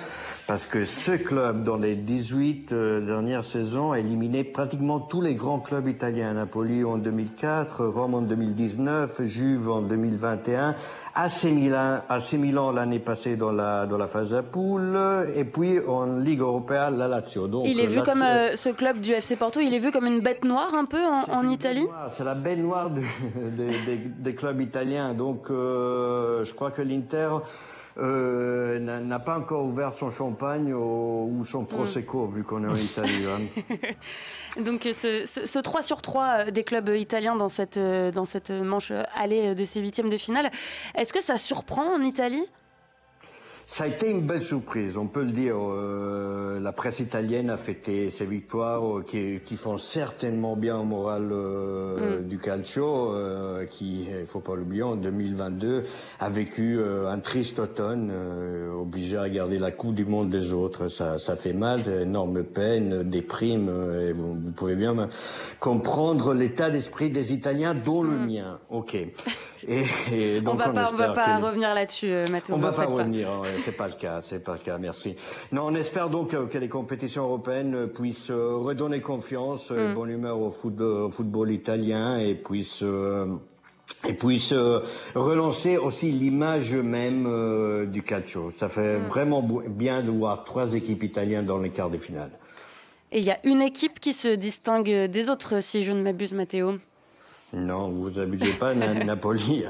[0.47, 5.33] parce que ce club, dans les 18 euh, dernières saisons, a éliminé pratiquement tous les
[5.33, 6.33] grands clubs italiens.
[6.33, 10.75] Napoli en 2004, Rome en 2019, Juve en 2021,
[11.15, 14.99] AC Milan, AC Milan l'année passée dans la, dans la phase à poule,
[15.35, 17.47] et puis en Ligue européenne, la Lazio.
[17.47, 20.05] Donc, il est vu comme euh, ce club du FC Porto, il est vu comme
[20.05, 22.89] une bête noire un peu en, Italie C'est la bête noire
[24.19, 25.13] des, clubs italiens.
[25.13, 27.29] Donc euh, je crois que l'Inter
[27.97, 31.67] euh, n'a pas encore ouvert son champagne ou son mm.
[31.67, 33.25] prosecco, vu qu'on est en Italie.
[33.25, 34.61] Hein.
[34.61, 39.55] Donc ce, ce, 3 sur 3 des clubs italiens dans cette, dans cette manche allée
[39.55, 40.51] de ces huitièmes de finale,
[40.95, 42.45] est-ce que ça surprend en Italie?
[43.67, 45.55] Ça a été une belle surprise, on peut le dire.
[45.57, 50.83] Euh, la presse italienne a fêté ces victoires euh, qui, qui, font certainement bien au
[50.83, 52.27] moral euh, mm.
[52.27, 55.83] du calcio, euh, qui, il faut pas l'oublier, en 2022
[56.19, 58.11] a vécu euh, un triste automne,
[58.79, 60.87] obligé à garder la coupe du monde des autres.
[60.87, 63.69] Ça, ça fait mal, énorme peine, déprime.
[63.99, 65.09] Et vous, vous, pouvez bien
[65.59, 68.25] comprendre l'état d'esprit des Italiens, dont le mm.
[68.27, 68.59] mien.
[68.69, 68.95] Ok.
[69.67, 72.53] Et, donc on va pas, on va pas revenir là-dessus, Mathieu.
[72.53, 73.27] On va pas revenir.
[73.63, 74.77] c'est pas le cas, c'est pas le cas.
[74.77, 75.15] Merci.
[75.51, 79.95] Non, on espère donc que les compétitions européennes puissent euh, redonner confiance, euh, mm.
[79.95, 83.27] bonne humeur au football, au football italien et puissent euh,
[84.07, 84.53] et puisse
[85.13, 88.51] relancer aussi l'image même du calcio.
[88.51, 89.03] Ça fait mm.
[89.03, 92.31] vraiment bien de voir trois équipes italiennes dans les quarts de finale.
[93.11, 96.33] Et il y a une équipe qui se distingue des autres, si je ne m'abuse,
[96.33, 96.79] Matteo.
[97.55, 99.65] Non, vous abusez pas, Napoli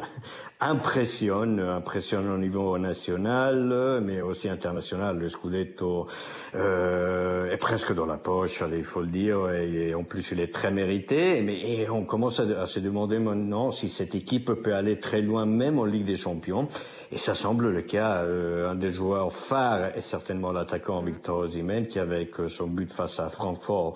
[0.59, 5.19] impressionne, impressionne au niveau national, mais aussi international.
[5.19, 6.07] Le Scudetto
[6.55, 10.39] euh, est presque dans la poche, allez, il faut le dire, et, en plus il
[10.39, 11.41] est très mérité.
[11.41, 15.45] Mais et on commence à, se demander maintenant si cette équipe peut aller très loin,
[15.45, 16.67] même en Ligue des Champions.
[17.11, 18.23] Et ça semble le cas.
[18.23, 23.19] Euh, un des joueurs phares est certainement l'attaquant Victor Osimhen, qui avec son but face
[23.19, 23.95] à Francfort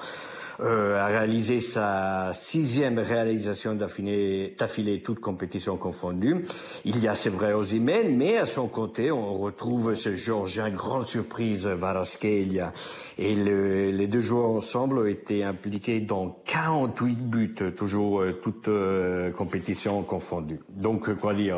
[0.62, 6.46] euh, a réalisé sa sixième réalisation d'affilée, toute compétition confondue.
[6.86, 11.06] Il y a, c'est vrai, Osimhen, mais à son côté, on retrouve ce Georgien, grande
[11.06, 12.74] surprise, Varaskelia.
[13.18, 18.68] Et le, les deux joueurs ensemble ont été impliqués dans 48 buts, toujours euh, toute
[18.68, 20.60] euh, compétition confondue.
[20.70, 21.58] Donc, quoi dire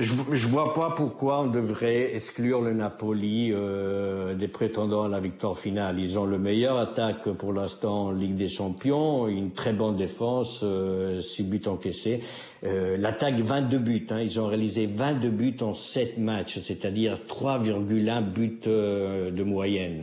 [0.00, 5.20] je, je vois pas pourquoi on devrait exclure le Napoli euh, des prétendants à la
[5.20, 5.98] victoire finale.
[5.98, 10.60] Ils ont le meilleur attaque pour l'instant en Ligue des Champions, une très bonne défense,
[10.62, 12.20] euh, 6 buts encaissés.
[12.64, 18.22] Euh, L'attaque 22 buts, hein, ils ont réalisé 22 buts en 7 matchs, c'est-à-dire 3,1
[18.22, 20.02] buts euh, de moyenne.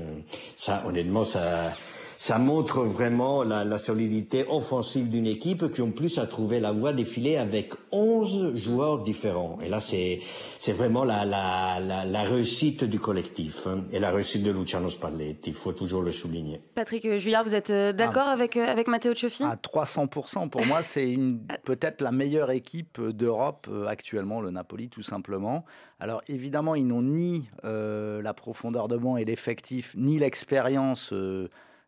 [0.57, 1.73] Ça, honnêtement, ça
[2.17, 6.71] ça montre vraiment la, la solidité offensive d'une équipe qui en plus a trouvé la
[6.71, 9.59] voie défiler avec 11 joueurs différents.
[9.63, 10.19] Et là, c'est
[10.57, 14.89] c'est vraiment la, la, la, la, réussite du collectif hein, et la réussite de Luciano
[14.89, 15.51] Spalletti.
[15.51, 16.59] Il faut toujours le souligner.
[16.73, 18.31] Patrick euh, Juillard, vous êtes euh, d'accord ah.
[18.31, 19.43] avec, euh, avec Matteo Cioffi?
[19.43, 20.49] À 300%.
[20.49, 21.15] Pour moi, c'est
[21.65, 25.65] peut-être la meilleure équipe d'Europe actuellement, le Napoli, tout simplement.
[25.99, 31.13] Alors évidemment, ils n'ont ni la profondeur de banc et l'effectif, ni l'expérience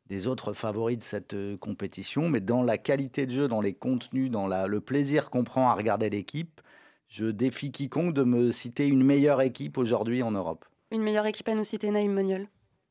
[0.10, 3.74] des autres favoris de cette euh, compétition, mais dans la qualité de jeu, dans les
[3.74, 6.62] contenus, dans la, le plaisir qu'on prend à regarder l'équipe,
[7.08, 10.66] je défie quiconque de me citer une meilleure équipe aujourd'hui en Europe.
[10.92, 12.48] Une meilleure équipe à nous citer, Naïm Moniol?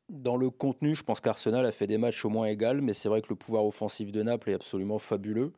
[0.08, 3.08] Dans le contenu, je pense qu'Arsenal a fait des matchs au moins égaux, mais c'est
[3.08, 5.52] vrai que le pouvoir offensif de Naples est absolument fabuleux.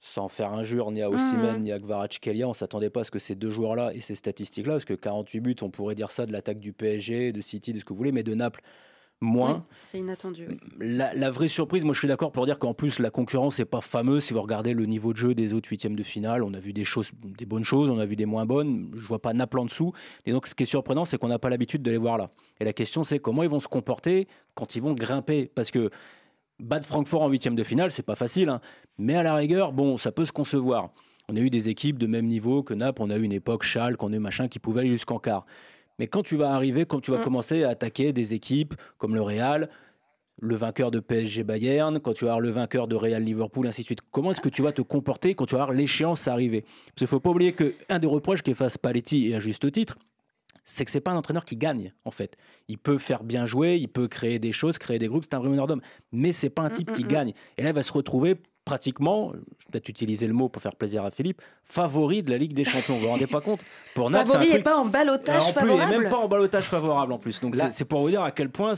[0.00, 1.62] Sans faire injure ni à Osimhen mmh.
[1.62, 4.74] ni à Kvaratskhelia, on s'attendait pas à ce que ces deux joueurs-là et ces statistiques-là,
[4.74, 7.80] parce que 48 buts, on pourrait dire ça de l'attaque du PSG, de City, de
[7.80, 8.62] ce que vous voulez, mais de Naples,
[9.20, 9.64] moins.
[9.84, 10.46] c'est inattendu.
[10.78, 13.80] La, vraie surprise, moi je suis d'accord pour dire qu'en plus la concurrence n'est pas
[13.80, 14.24] fameuse.
[14.24, 16.72] Si vous regardez le niveau de jeu des autres huitièmes de finale, on a vu
[16.72, 18.90] des choses, des bonnes choses, on a vu des moins bonnes.
[18.94, 19.92] Je vois pas Naples en dessous.
[20.26, 22.30] Et donc ce qui est surprenant, c'est qu'on n'a pas l'habitude de les voir là.
[22.60, 25.90] Et la question, c'est comment ils vont se comporter quand ils vont grimper, parce que
[26.60, 28.48] battre Francfort en huitième de finale, c'est pas facile.
[28.48, 28.60] Hein.
[28.98, 30.90] Mais à la rigueur, bon, ça peut se concevoir.
[31.28, 33.02] On a eu des équipes de même niveau que Naples.
[33.02, 35.44] On a eu une époque Schalke, on a eu machin qui pouvait aller jusqu'en quart.
[35.98, 37.24] Mais quand tu vas arriver, quand tu vas mm.
[37.24, 39.68] commencer à attaquer des équipes comme le Real,
[40.40, 43.82] le vainqueur de PSG Bayern, quand tu vas avoir le vainqueur de Real Liverpool, ainsi
[43.82, 44.00] de suite.
[44.10, 47.04] Comment est-ce que tu vas te comporter quand tu vas avoir l'échéance arriver Parce qu'il
[47.04, 49.98] ne faut pas oublier qu'un des reproches qu'efface Paletti, et à juste titre,
[50.64, 52.36] c'est que c'est pas un entraîneur qui gagne en fait.
[52.68, 55.38] Il peut faire bien jouer, il peut créer des choses, créer des groupes, c'est un
[55.38, 55.80] vrai meneur d'homme,
[56.12, 57.32] mais c'est pas un mm, type qui mm, gagne.
[57.56, 58.36] Et là, il va se retrouver
[58.68, 62.38] pratiquement, je vais peut-être utiliser le mot pour faire plaisir à Philippe, favori de la
[62.38, 62.96] Ligue des Champions.
[62.96, 65.98] Vous vous rendez pas compte Pour favori et pas en balotage favorable.
[65.98, 67.40] même pas en balotage favorable en plus.
[67.40, 68.74] Donc c'est pour vous dire à quel point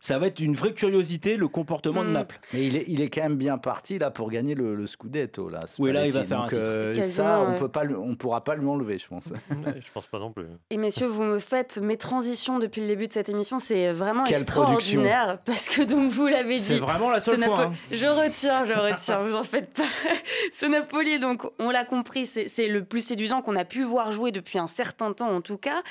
[0.00, 2.12] ça va être une vraie curiosité le comportement de mm.
[2.12, 2.40] Naples.
[2.52, 5.60] Mais il est, il est quand même bien parti là pour gagner le, Scudetto là.
[5.78, 6.60] Oui là il va faire un titre.
[6.62, 9.24] Euh, ça on peut pas, on pourra pas lui enlever je pense.
[9.50, 10.46] je pense pas non plus.
[10.70, 14.24] Et messieurs vous me faites mes transitions depuis le début de cette émission c'est vraiment
[14.24, 16.62] extraordinaire parce que donc vous l'avez dit.
[16.62, 17.62] C'est vraiment la seule fois.
[17.62, 17.72] Hein.
[17.90, 19.82] Je retiens je retiens vous en faites pas.
[20.52, 24.30] ce Napoli donc on l'a compris c'est le plus séduisant qu'on a pu voir jouer
[24.30, 25.82] depuis un certain temps en tout cas.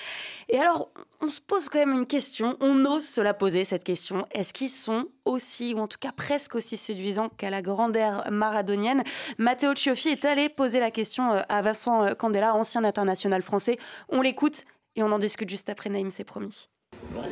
[0.49, 0.89] Et alors
[1.19, 3.96] on se pose quand même une question on ose se la poser cette question
[4.31, 9.03] est-ce qu'ils sont aussi, ou en tout cas presque aussi séduisants qu'à la grandeur maradonienne?
[9.37, 13.77] Matteo Cioffi est allé poser la question euh, à Vincent euh, Candela, ancien international français.
[14.09, 14.63] On l'écoute
[14.95, 16.69] et on en discute juste après, Naïm, c'est promis.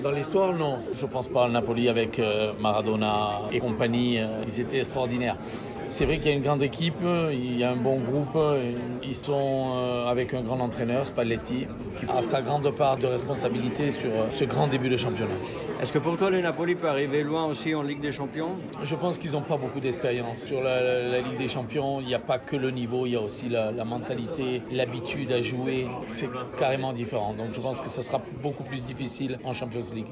[0.04, 0.80] Dans l'histoire, non.
[0.94, 4.20] Je ne pense pas à Napoli avec euh, Maradona et compagnie.
[4.46, 5.38] ils étaient extraordinaires.
[5.88, 8.38] C'est vrai qu'il y a une grande équipe, il y a un bon groupe,
[9.04, 11.68] ils sont euh, avec un grand entraîneur, Spalletti,
[11.98, 15.36] qui a sa grande part de responsabilité sur euh, ce grand début de championnat.
[15.80, 18.58] Est-ce que pour toi le Napoli peut arriver loin aussi en Ligue des Champions?
[18.84, 20.40] Je pense qu'ils n'ont pas beaucoup d'expérience.
[20.40, 23.22] Sur la, Ligue des Champions, il n'y a pas que le niveau, il y a
[23.22, 25.88] aussi la, la mentalité, l'habitude à jouer.
[26.08, 27.34] C'est carrément différent.
[27.34, 30.08] Donc je pense que ce sera beaucoup plus difficile en Champions League.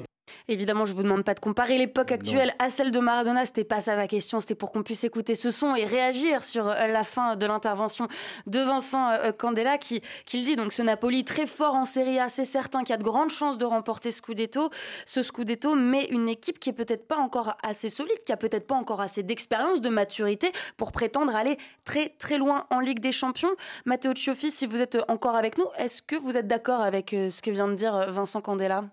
[0.46, 3.46] Évidemment, je vous demande pas de comparer l'époque actuelle à celle de Maradona.
[3.46, 4.40] C'était pas ça ma question.
[4.40, 8.08] C'était pour qu'on puisse écouter ce son et réagir sur euh, la fin de l'intervention
[8.46, 10.56] de Vincent euh, Candela qui, qui le dit.
[10.56, 13.30] Donc, ce Napoli très fort en Serie A, c'est certain qu'il y a de grandes
[13.30, 14.68] chances de remporter Scudetto,
[15.06, 18.66] ce Scudetto, mais une équipe qui est peut-être pas encore assez solide, qui a peut-être
[18.66, 23.12] pas encore assez d'expérience, de maturité pour prétendre aller très très loin en Ligue des
[23.12, 23.54] Champions.
[23.86, 27.30] Matteo Cioffi, si vous êtes encore avec nous, est-ce que vous êtes d'accord avec euh,
[27.30, 28.84] ce que vient de dire Vincent Candela?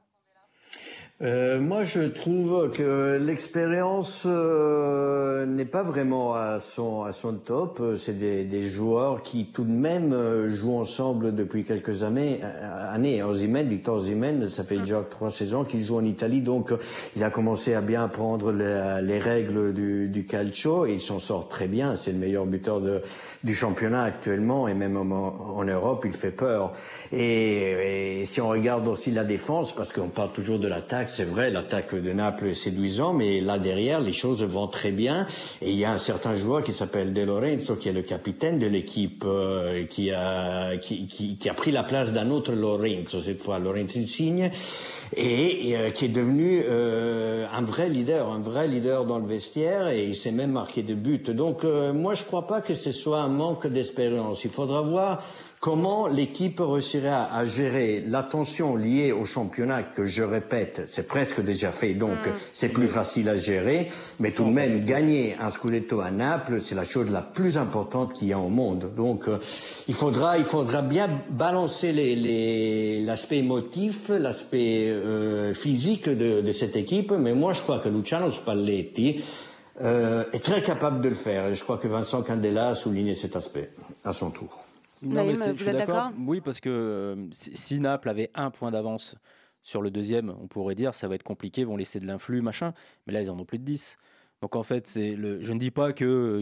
[1.24, 7.80] Euh, moi, je trouve que l'expérience euh, n'est pas vraiment à son à son top.
[7.98, 12.42] C'est des, des, joueurs qui tout de même euh, jouent ensemble depuis quelques années.
[12.92, 13.22] Années.
[13.22, 16.74] Ozymen, Victor Ozymen, ça fait déjà trois saisons qu'il joue en Italie, donc
[17.16, 21.20] il a commencé à bien apprendre les, les règles du, du, calcio et il s'en
[21.20, 21.98] sort très bien.
[21.98, 23.02] C'est le meilleur buteur de,
[23.44, 26.74] du championnat actuellement et même en, en Europe, il fait peur.
[27.12, 31.26] Et, et si on regarde aussi la défense, parce qu'on parle toujours de l'attaque c'est
[31.26, 35.28] vrai, l'attaque de Naples est séduisant, mais là derrière, les choses vont très bien.
[35.62, 38.59] Et il y a un certain joueur qui s'appelle De Lorenzo, qui est le capitaine
[38.59, 43.22] de l'équipe, euh, qui, a, qui, qui, qui, a pris la place d'un autre Lorenzo,
[43.22, 44.51] cette fois Lorenzo Insigne,
[45.16, 49.89] et, euh, qui est devenu euh, un vrai leader, un vrai leader dans le vestiaire,
[49.89, 51.24] et il s'est même marqué de buts.
[51.28, 54.45] Donc moi, je crois pas que ce soit un manque d'espérance.
[54.45, 55.24] Il faudra voir
[55.62, 61.39] comment l'équipe réussira à gérer la tension liée au championnat, que je répète, c'est presque
[61.39, 62.32] déjà fait, donc mm.
[62.51, 63.89] c'est plus facile à gérer.
[64.20, 68.14] Mais tout de même, gagner un Scudetto à Naples, c'est la chose la plus importante
[68.14, 68.91] qu'il y a au monde.
[68.95, 69.38] Donc euh,
[69.88, 71.91] il faudra, il faudra bien balancer
[73.05, 77.12] l'aspect les, émotif, l'aspect euh, physique de, de, cette équipe.
[77.12, 79.24] Mais moi, je crois que Luciano Spalletti
[79.80, 81.49] euh, est très capable de le faire.
[81.49, 83.70] Et je crois que Vincent Candela a souligné cet aspect
[84.03, 84.71] à son tour.
[85.02, 89.16] Non, mais vous êtes d'accord Oui, parce que si Naples avait un point d'avance
[89.64, 92.74] sur le deuxième, on pourrait dire ça va être compliqué, vont laisser de l'influx, machin.
[93.06, 93.97] Mais là, ils en ont plus de 10.
[94.41, 96.41] Donc en fait, le, je ne dis pas que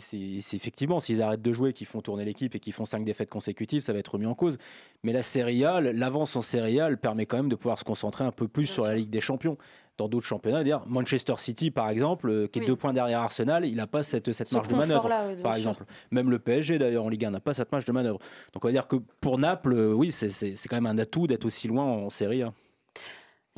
[0.00, 3.30] c'est effectivement, s'ils arrêtent de jouer, qu'ils font tourner l'équipe et qu'ils font cinq défaites
[3.30, 4.58] consécutives, ça va être remis en cause.
[5.04, 8.32] Mais la Serie A, l'avance en Serie permet quand même de pouvoir se concentrer un
[8.32, 9.56] peu plus sur la Ligue des Champions.
[9.98, 13.64] Dans d'autres championnats, dire Manchester City par exemple, euh, qui est deux points derrière Arsenal,
[13.64, 15.08] il n'a pas cette, cette marge de manœuvre,
[15.42, 15.84] par exemple.
[16.10, 18.18] Même le PSG d'ailleurs en Ligue 1 n'a pas cette marge de manœuvre.
[18.52, 21.46] Donc on va dire que pour Naples, euh, oui, c'est quand même un atout d'être
[21.46, 22.52] aussi loin en Serie A.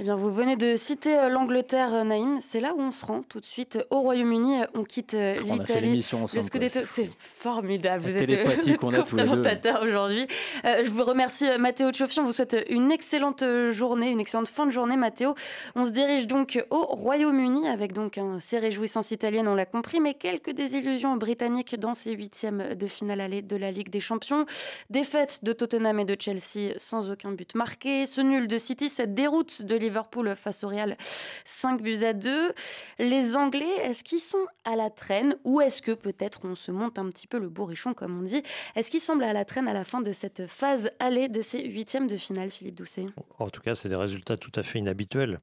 [0.01, 2.38] Eh bien, vous venez de citer euh, l'Angleterre, euh, Naïm.
[2.40, 4.59] C'est là où on se rend tout de suite euh, au Royaume-Uni.
[4.74, 6.05] On quitte l'Italie.
[6.05, 8.05] C'est formidable.
[8.05, 10.28] Vous êtes co-présentateur aujourd'hui.
[10.62, 12.22] je vous remercie, Mathéo Tchoffion.
[12.22, 15.34] On vous souhaite une excellente journée, une excellente fin de journée, Mathéo.
[15.74, 20.14] On se dirige donc au Royaume-Uni avec donc ces réjouissances italiennes, on l'a compris, mais
[20.14, 24.46] quelques désillusions britanniques dans ces huitièmes de finale allée de la Ligue des Champions.
[24.90, 28.07] Défaite de Tottenham et de Chelsea sans aucun but marqué.
[28.07, 30.97] Ce nul de City, cette déroute de Liverpool face au Real
[31.45, 32.53] 5 buts à 2.
[32.99, 36.99] Les Anglais, est-ce qu'ils sont à la traîne ou est-ce que peut-être on se monte
[36.99, 38.43] un petit peu le bourrichon comme on dit?
[38.76, 41.64] Est-ce qu'ils semblent à la traîne à la fin de cette phase allée de ces
[41.64, 43.07] huitièmes de finale, Philippe Doucet?
[43.39, 45.41] En tout cas, c'est des résultats tout à fait inhabituels.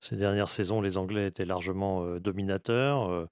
[0.00, 3.28] Ces dernières saisons, les Anglais étaient largement euh, dominateurs.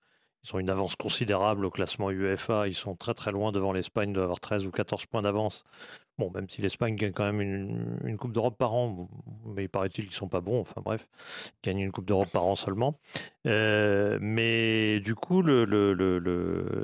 [0.47, 2.69] Ils ont une avance considérable au classement UEFA.
[2.69, 5.65] Ils sont très très loin devant l'Espagne, doivent avoir 13 ou 14 points d'avance.
[6.19, 9.09] Bon, même si l'Espagne gagne quand même une, Coupe d'Europe par an,
[9.45, 10.61] mais il paraît-il qu'ils ne sont pas bons.
[10.61, 11.09] Enfin bref,
[11.63, 12.99] ils gagnent une Coupe d'Europe par an seulement.
[13.47, 15.43] Euh, mais du coup,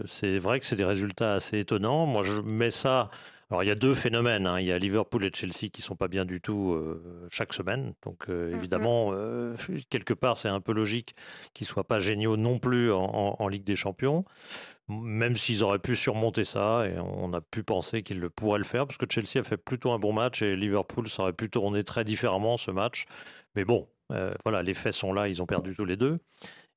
[0.07, 2.05] c'est vrai que c'est des résultats assez étonnants.
[2.05, 3.11] Moi, je mets ça
[3.53, 4.47] alors il y a deux phénomènes.
[4.47, 4.61] Hein.
[4.61, 7.93] Il y a Liverpool et Chelsea qui sont pas bien du tout euh, chaque semaine.
[8.03, 8.57] Donc euh, mm-hmm.
[8.57, 9.55] évidemment, euh,
[9.91, 11.15] quelque part, c'est un peu logique
[11.53, 14.25] qu'ils soient pas géniaux non plus en, Ligue des Champions.
[14.89, 18.65] Même s'ils auraient pu surmonter ça, et on a pu penser qu'ils le pourraient le
[18.65, 21.51] faire, parce que Chelsea a fait plutôt un bon match et Liverpool, ça aurait pu
[21.51, 23.05] tourner très différemment ce match.
[23.55, 23.83] Mais bon,
[24.45, 26.19] voilà, les faits sont là, ils ont perdu tous les deux.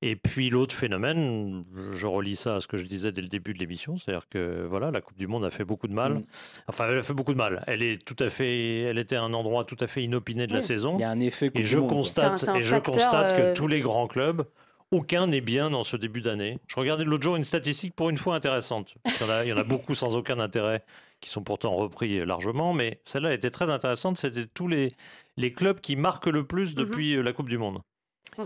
[0.08, 3.56] Et puis l'autre phénomène, je relis ça à ce que je disais dès le début
[3.56, 6.14] de l'émission, c'est-à-dire que voilà, la Coupe du Monde a fait beaucoup de mal.
[6.14, 6.24] Mm.
[6.68, 7.64] Enfin, elle a fait beaucoup de mal.
[7.66, 10.62] Elle est tout à fait, elle était un endroit tout à fait inopiné de la
[10.62, 10.96] saison.
[11.00, 11.50] Il y a un effet.
[11.56, 14.46] et je constate, et je constate que euh, tous les grands clubs,
[14.92, 16.60] aucun n'est bien dans ce début d'année.
[16.68, 18.94] Je regardais l'autre jour une statistique pour une fois intéressante.
[19.06, 20.84] Il y en a, il y en a beaucoup sans aucun intérêt
[21.20, 24.18] qui sont pourtant repris largement, mais celle-là était très intéressante.
[24.18, 24.94] C'était tous les,
[25.36, 26.78] les clubs qui marquent le plus mm-hmm.
[26.78, 27.82] depuis la Coupe du Monde.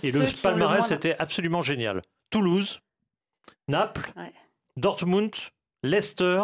[0.04, 2.02] Et le palmarès, c'était absolument génial.
[2.30, 2.82] Toulouse,
[3.68, 4.12] Naples,
[4.78, 5.34] Dortmund,
[5.84, 6.44] Leicester,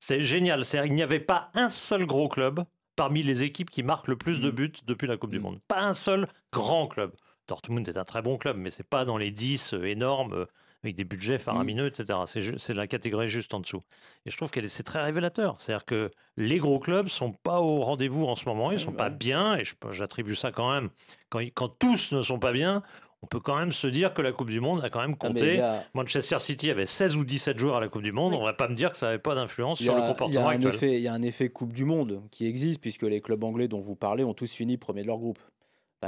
[0.00, 0.62] c'est génial.
[0.84, 2.64] Il n'y avait pas un seul gros club
[2.96, 4.54] parmi les équipes qui marquent le plus de mm.
[4.54, 5.42] buts depuis la Coupe du mm.
[5.42, 5.60] Monde.
[5.68, 7.12] Pas un seul grand club.
[7.48, 10.46] Dortmund est un très bon club, mais c'est pas dans les 10 euh, énormes euh,
[10.82, 12.02] avec des budgets faramineux, mm.
[12.26, 12.52] etc.
[12.58, 13.80] C'est la catégorie juste en dessous.
[14.26, 15.56] Et je trouve que c'est très révélateur.
[15.58, 19.10] C'est-à-dire que les gros clubs sont pas au rendez-vous en ce moment, ils sont pas
[19.10, 20.90] bien, et j'attribue ça quand même.
[21.28, 22.82] Quand, quand tous ne sont pas bien,
[23.22, 25.26] on peut quand même se dire que la Coupe du Monde a quand même ah,
[25.26, 25.62] compté.
[25.94, 28.34] Manchester City avait 16 ou 17 joueurs à la Coupe du Monde.
[28.34, 30.94] On ne va pas me dire que ça n'avait pas d'influence sur le comportement actuel.
[30.94, 33.80] il y a un effet Coupe du Monde qui existe, puisque les clubs anglais dont
[33.80, 35.38] vous parlez ont tous fini premier de leur groupe.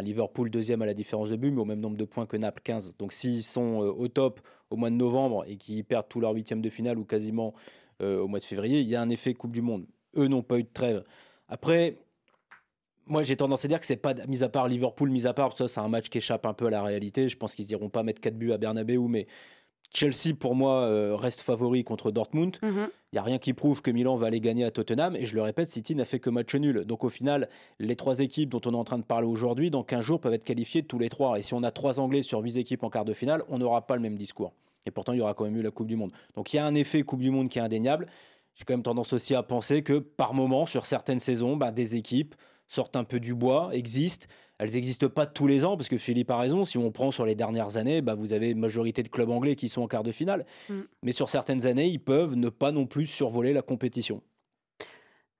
[0.00, 2.62] Liverpool deuxième à la différence de but, mais au même nombre de points que Naples,
[2.64, 2.96] 15.
[2.98, 4.40] Donc s'ils sont euh, au top
[4.70, 7.52] au mois de novembre et qu'ils perdent tous leurs huitièmes de finale ou quasiment
[8.00, 9.86] euh, au mois de février, il y a un effet Coupe du Monde.
[10.16, 11.04] Eux n'ont pas eu de trêve.
[11.48, 11.98] Après,
[13.06, 15.56] moi, j'ai tendance à dire que c'est pas, mis à part Liverpool, mis à part,
[15.56, 17.28] ça, c'est un match qui échappe un peu à la réalité.
[17.28, 19.26] Je pense qu'ils iront pas mettre 4 buts à Bernabeu, mais
[19.94, 22.58] Chelsea, pour moi, euh, reste favori contre Dortmund.
[22.62, 22.88] Il mhm.
[23.12, 25.16] n'y a rien qui prouve que Milan va aller gagner à Tottenham.
[25.16, 26.84] Et je le répète, City n'a fait que match nul.
[26.86, 29.82] Donc au final, les trois équipes dont on est en train de parler aujourd'hui, dans
[29.82, 31.38] 15 jours, peuvent être qualifiées tous les trois.
[31.38, 33.86] Et si on a trois Anglais sur 8 équipes en quart de finale, on n'aura
[33.86, 34.52] pas le même discours.
[34.86, 36.12] Et pourtant, il y aura quand même eu la Coupe du Monde.
[36.34, 38.06] Donc il y a un effet Coupe du Monde qui est indéniable.
[38.54, 41.96] J'ai quand même tendance aussi à penser que par moment, sur certaines saisons, bah, des
[41.96, 42.34] équipes
[42.68, 44.26] sortent un peu du bois, existent.
[44.62, 46.64] Elles n'existent pas tous les ans, parce que Philippe a raison.
[46.64, 49.56] Si on prend sur les dernières années, bah, vous avez une majorité de clubs anglais
[49.56, 50.46] qui sont en quart de finale.
[50.68, 50.74] Mm.
[51.02, 54.22] Mais sur certaines années, ils peuvent ne pas non plus survoler la compétition.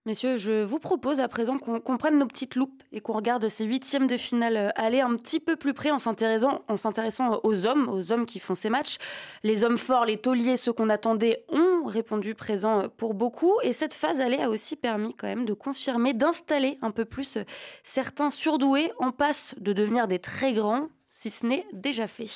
[0.05, 3.65] Messieurs, je vous propose à présent qu'on prenne nos petites loupes et qu'on regarde ces
[3.65, 7.67] huitièmes de finale euh, aller un petit peu plus près en s'intéressant, en s'intéressant aux
[7.67, 8.97] hommes, aux hommes qui font ces matchs.
[9.45, 13.55] Les hommes forts, les tauliers, ceux qu'on attendait, ont répondu présent euh, pour beaucoup.
[13.63, 17.37] Et cette phase aller a aussi permis quand même de confirmer, d'installer un peu plus
[17.37, 17.45] euh,
[17.85, 22.27] certains surdoués en passe de devenir des très grands, si ce n'est déjà fait.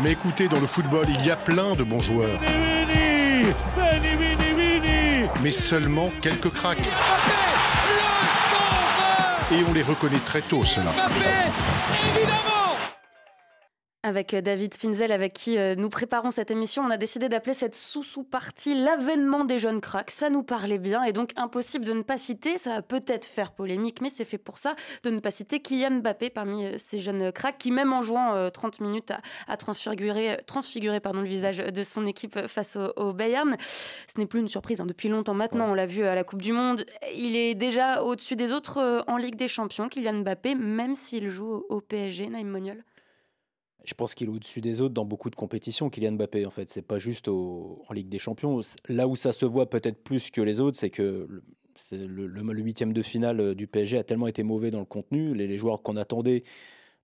[0.00, 2.40] Mais écoutez, dans le football, il y a plein de bons joueurs.
[5.42, 6.78] Mais seulement quelques cracks.
[9.50, 10.92] Et on les reconnaît très tôt, cela.
[14.04, 17.54] Avec euh, David Finzel, avec qui euh, nous préparons cette émission, on a décidé d'appeler
[17.54, 20.10] cette sous-sous-partie l'avènement des jeunes cracks.
[20.10, 23.52] Ça nous parlait bien et donc impossible de ne pas citer, ça va peut-être faire
[23.52, 24.74] polémique, mais c'est fait pour ça,
[25.04, 28.50] de ne pas citer Kylian Mbappé parmi euh, ces jeunes cracks qui, même en jouant
[28.50, 29.12] 30 minutes,
[29.46, 33.56] a, transfiguré, transfiguré pardon, le visage de son équipe face au, Bayern.
[34.12, 34.86] Ce n'est plus une surprise, hein.
[34.86, 36.84] depuis longtemps maintenant, on l'a vu à la Coupe du Monde.
[37.14, 41.64] Il est déjà au-dessus des autres en Ligue des Champions, Kylian Mbappé, même s'il joue
[41.68, 42.82] au PSG, Naïm Moniol.
[43.84, 46.46] Je pense qu'il est au-dessus des autres dans beaucoup de compétitions, Kylian Mbappé.
[46.46, 48.60] En fait, c'est pas juste en Ligue des Champions.
[48.88, 51.28] Là où ça se voit peut-être plus que les autres, c'est que
[51.90, 55.34] le, huitième de finale euh, du PSG a tellement été mauvais dans le contenu.
[55.34, 56.44] Les, joueurs qu'on attendait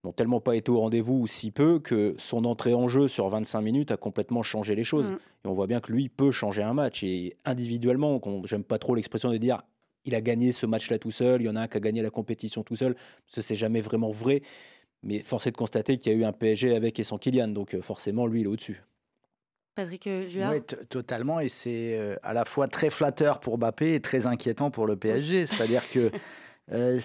[0.04, 3.28] n'ont tellement pas été au rendez-vous ou si peu que son entrée en jeu sur
[3.28, 5.06] 25 minutes a complètement changé les choses.
[5.06, 5.18] Mm.
[5.44, 7.02] Et on voit bien que lui peut changer un match.
[7.02, 9.62] Et individuellement, j'aime pas trop l'expression de dire
[10.04, 12.02] il a gagné ce match-là tout seul, il y en a un qui a gagné
[12.02, 14.42] la compétition tout seul, ce c'est jamais vraiment vrai.
[15.02, 17.48] Mais force est de constater qu'il y a eu un PSG avec et sans Kylian,
[17.48, 18.82] donc euh, forcément, lui, il est au-dessus.
[19.78, 21.38] Patrick euh, Juard Oui, totalement.
[21.38, 24.96] Et c'est euh, à la fois très flatteur pour Mbappé et très inquiétant pour le
[24.96, 25.46] PSG.
[25.46, 26.10] C'est-à-dire que
[26.72, 26.98] euh,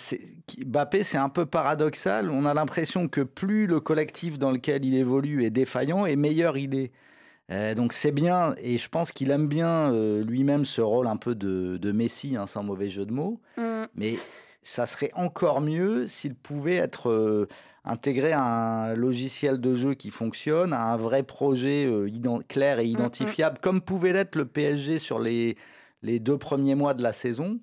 [0.66, 2.32] Mbappé, c'est un peu paradoxal.
[2.32, 6.58] On a l'impression que plus le collectif dans lequel il évolue est défaillant, et meilleur
[6.58, 7.76] il est.
[7.76, 9.92] donc c'est bien, et je pense qu'il aime bien
[10.24, 13.40] lui-même ce rôle un peu de, de Messi, hein, sans mauvais jeu de mots.
[13.58, 13.84] Mm.
[13.96, 14.18] Mais
[14.64, 17.48] ça serait encore mieux s'il pouvait être
[17.86, 22.10] intégrer un logiciel de jeu qui fonctionne, un vrai projet euh,
[22.48, 22.92] clair et mm, mm.
[22.92, 25.58] identifiable, comme pouvait l'être le PSG sur les,
[26.02, 27.60] les deux premiers mois de la saison.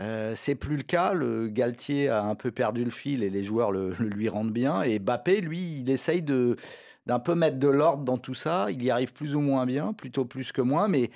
[0.00, 1.12] Euh, c'est plus le cas.
[1.14, 4.82] Le Galtier a un peu perdu le fil et les joueurs le, lui rendent bien.
[4.82, 6.56] Et Bappé, lui, il essaye de
[7.06, 8.68] d'un peu mettre de l'ordre dans tout ça.
[8.70, 11.10] Il y arrive plus ou moins bien, plutôt plus que moins, mais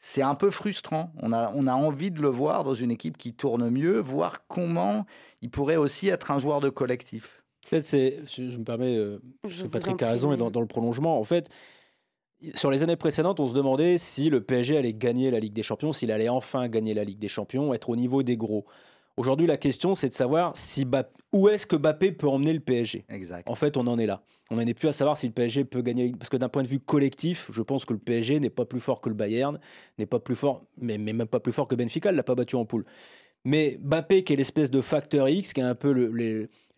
[0.00, 1.12] c'est un peu frustrant.
[1.18, 4.46] On a, on a envie de le voir dans une équipe qui tourne mieux, voir
[4.48, 5.04] comment
[5.42, 7.44] il pourrait aussi être un joueur de collectif.
[7.66, 11.20] En fait, c'est, je, me permets, euh, que Patrick a raison, et dans, le prolongement,
[11.20, 11.50] en fait,
[12.54, 15.62] sur les années précédentes, on se demandait si le PSG allait gagner la Ligue des
[15.62, 18.64] Champions, s'il allait enfin gagner la Ligue des Champions, être au niveau des gros.
[19.20, 20.86] Aujourd'hui, la question, c'est de savoir si
[21.34, 23.04] où est-ce que Mbappé peut emmener le PSG.
[23.10, 23.46] Exact.
[23.50, 24.22] En fait, on en est là.
[24.50, 26.14] On n'en est plus à savoir si le PSG peut gagner.
[26.18, 28.80] Parce que d'un point de vue collectif, je pense que le PSG n'est pas plus
[28.80, 29.60] fort que le Bayern,
[29.98, 32.34] n'est pas plus fort, mais, mais même pas plus fort que Benfica, il l'a pas
[32.34, 32.86] battu en poule.
[33.44, 35.92] Mais Mbappé, qui est l'espèce de facteur X, qui est un peu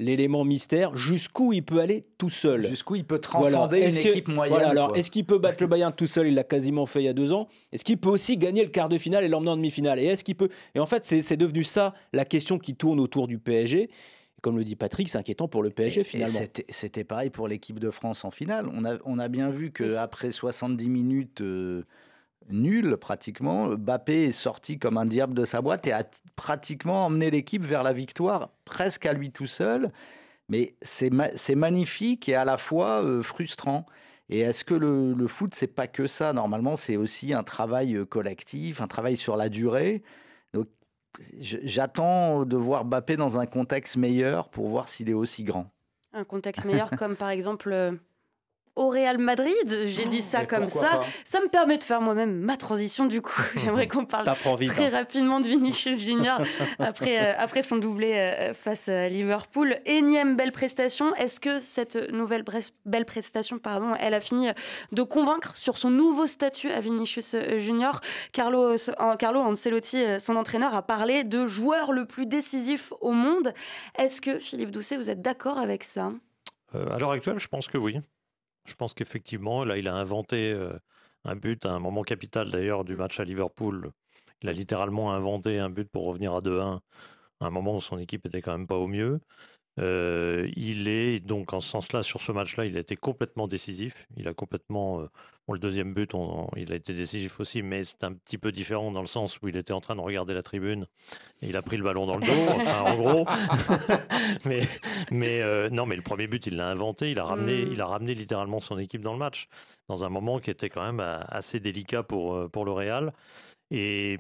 [0.03, 4.63] l'élément mystère, jusqu'où il peut aller tout seul Jusqu'où il peut transcender une équipe moyenne
[4.63, 6.29] alors, est-ce qu'il peut battre le Bayern tout seul?
[6.29, 7.49] Il l'a quasiment fait il y a deux ans.
[7.73, 9.99] Est-ce qu'il peut aussi gagner le quart de finale et l'emmener en demi-finale?
[9.99, 10.49] Et est-ce qu'il peut?
[10.75, 13.91] Et en fait, c'est devenu ça la question qui tourne autour du PSG.
[14.43, 16.41] Comme le dit Patrick, c'est inquiétant pour le PSG finalement.
[16.69, 18.69] C'était pareil pour l'équipe de France en finale.
[18.75, 21.85] On a, on a bien vu qu'après 70 minutes euh,
[22.51, 26.05] nulles pratiquement, Mbappé est sorti comme un diable de sa boîte et a
[26.37, 29.91] pratiquement emmené l'équipe vers la victoire presque à lui tout seul.
[30.49, 33.87] Mais c'est magnifique et à la fois euh, frustrant.
[34.29, 36.33] Et est-ce que le, le foot, c'est pas que ça?
[36.33, 40.03] Normalement, c'est aussi un travail euh, collectif, un travail sur la durée.
[40.53, 40.69] Donc,
[41.39, 45.71] j'attends de voir Mbappé dans un contexte meilleur pour voir s'il est aussi grand.
[46.13, 47.93] Un contexte meilleur comme par exemple euh,
[48.77, 49.85] au Real Madrid.
[49.85, 51.01] J'ai dit ça comme ça.
[51.25, 53.07] Ça me permet de faire moi-même ma transition.
[53.07, 54.91] Du coup, j'aimerais qu'on parle très hein.
[54.91, 56.41] rapidement de Vinicius Junior
[56.79, 59.77] après, euh, après son doublé euh, face à Liverpool.
[59.87, 61.15] Énième belle prestation.
[61.17, 62.45] Est-ce que cette nouvelle
[62.87, 64.49] belle prestation, pardon, elle a fini
[64.93, 68.01] de convaincre sur son nouveau statut à Vinicius Junior?
[68.33, 68.77] Carlo,
[69.19, 73.53] Carlo Ancelotti, son entraîneur, a parlé de joueur le plus décisif au monde.
[73.99, 76.13] Est-ce que Philippe Doucet, vous êtes d'accord avec ça?
[76.75, 77.97] Euh, À l'heure actuelle, je pense que oui.
[78.65, 80.73] Je pense qu'effectivement, là, il a inventé euh,
[81.25, 83.93] un but à un moment capital d'ailleurs du match à Liverpool.
[84.43, 86.81] Il a littéralement inventé un but pour revenir à 2-1
[87.41, 89.21] à un moment où son équipe était quand même pas au mieux.
[89.81, 94.07] Euh, il est donc en ce sens-là, sur ce match-là, il a été complètement décisif.
[94.17, 95.01] Il a complètement.
[95.01, 95.07] Euh,
[95.51, 96.13] le deuxième but,
[96.57, 99.49] il a été décisif aussi, mais c'est un petit peu différent dans le sens où
[99.49, 100.87] il était en train de regarder la tribune
[101.43, 103.27] et il a pris le ballon dans le dos, enfin en gros.
[104.47, 104.61] mais
[105.11, 107.11] mais euh, non, mais le premier but, il l'a inventé.
[107.11, 107.73] Il a ramené, mm.
[107.73, 109.49] il a ramené littéralement son équipe dans le match
[109.89, 113.13] dans un moment qui était quand même assez délicat pour pour le Real.
[113.75, 114.19] Et,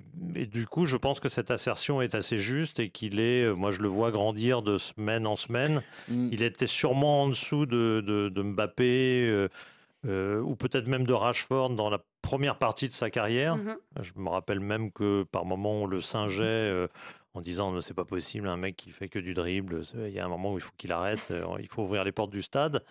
[0.51, 3.71] du coup, je pense que cette assertion est assez juste et qu'il est, euh, moi
[3.71, 5.83] je le vois grandir de semaine en semaine.
[6.09, 6.31] Mm.
[6.33, 9.49] Il était sûrement en dessous de, de, Mbappé euh,
[10.07, 13.59] euh, ou peut-être même de Rashford dans la première partie de sa carrière.
[13.59, 13.77] Mm-hmm.
[14.01, 16.89] Je me rappelle même que par moments on le singeait.
[17.35, 20.25] en disant c'est pas possible un mec qui fait que du dribble il y a
[20.25, 22.83] un moment où il faut qu'il arrête il faut ouvrir les portes du stade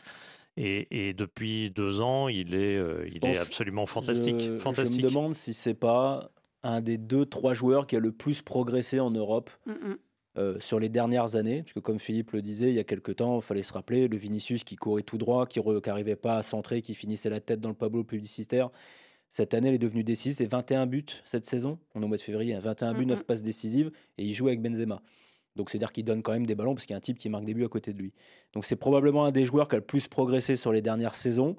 [0.58, 2.78] et, depuis deux ans, il est,
[3.14, 4.60] il est absolument fantastique.
[4.60, 5.00] fantastique.
[5.00, 6.30] Je me demande si c'est pas
[6.64, 9.96] un des deux, trois joueurs qui a le plus progressé en Europe mm.
[10.38, 11.62] Euh, sur les dernières années.
[11.62, 14.16] Puisque comme Philippe le disait, il y a quelques temps, il fallait se rappeler, le
[14.16, 17.68] Vinicius qui courait tout droit, qui n'arrivait pas à centrer, qui finissait la tête dans
[17.68, 18.70] le tableau publicitaire.
[19.32, 20.38] Cette année, il est devenu décisif.
[20.38, 21.80] C'est 21 buts cette saison.
[21.96, 22.58] On est au mois de février.
[22.58, 23.92] 21 buts, 9 passes décisives.
[24.18, 25.02] Et il joue avec Benzema.
[25.58, 27.28] Donc c'est-à-dire qu'il donne quand même des ballons parce qu'il y a un type qui
[27.28, 28.14] marque des buts à côté de lui.
[28.54, 31.58] Donc c'est probablement un des joueurs qui a le plus progressé sur les dernières saisons.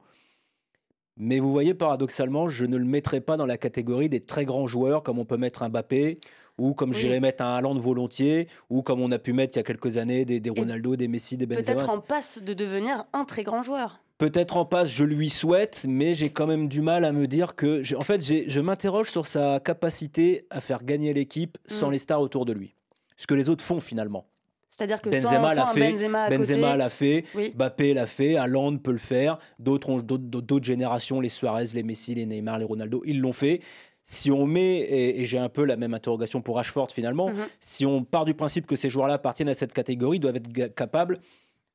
[1.16, 4.66] Mais vous voyez, paradoxalement, je ne le mettrai pas dans la catégorie des très grands
[4.66, 6.18] joueurs comme on peut mettre un Mbappé
[6.58, 9.60] ou comme j'irais mettre un Haaland volontiers ou comme on a pu mettre il y
[9.60, 11.74] a quelques années des, Ronaldo, des Messi, des Benzema.
[11.74, 14.00] Peut-être en passe de devenir un très grand joueur.
[14.18, 17.56] Peut-être en passe, je lui souhaite, mais j'ai quand même du mal à me dire
[17.56, 17.82] que.
[17.96, 21.92] En fait, je m'interroge sur sa capacité à faire gagner l'équipe sans mm.
[21.92, 22.76] les stars autour de lui.
[23.16, 24.26] Ce que les autres font finalement.
[24.74, 28.96] C'est-à-dire que Benzema l'a fait, Benzema, Benzema l'a fait, Mbappé l'a fait, Haaland peut le
[28.96, 33.60] faire, d'autres d'autres générations, les Suarez, les Messi, les Neymar, les Ronaldo, ils l'ont fait.
[34.02, 37.46] Si on met, et, j'ai un peu la même interrogation pour Ashford finalement, mhm.
[37.60, 40.74] si on part du principe que ces joueurs-là appartiennent à cette catégorie, ils doivent être
[40.74, 41.20] capables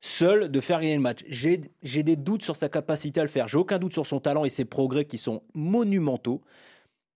[0.02, 1.24] seuls de faire gagner le match.
[1.30, 3.48] J'ai des doutes sur sa capacité à le faire.
[3.48, 6.42] J'ai aucun doute sur son talent et ses progrès qui sont monumentaux.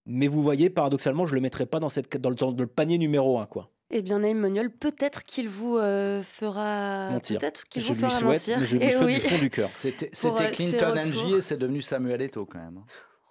[0.05, 2.67] Mais vous voyez, paradoxalement, je ne le mettrai pas dans, cette, dans, le, dans le
[2.67, 3.47] panier numéro 1.
[3.47, 3.71] Quoi.
[3.93, 8.59] Eh bien, Naïm Moniol, peut-être qu'il vous euh, fera Peut-être qu'il vous fera souhaite, mentir.
[8.59, 9.69] Mais je lui eh souhaite du fond du cœur.
[9.73, 12.81] C'était euh, Clinton NG et c'est devenu Samuel Eto'o quand même.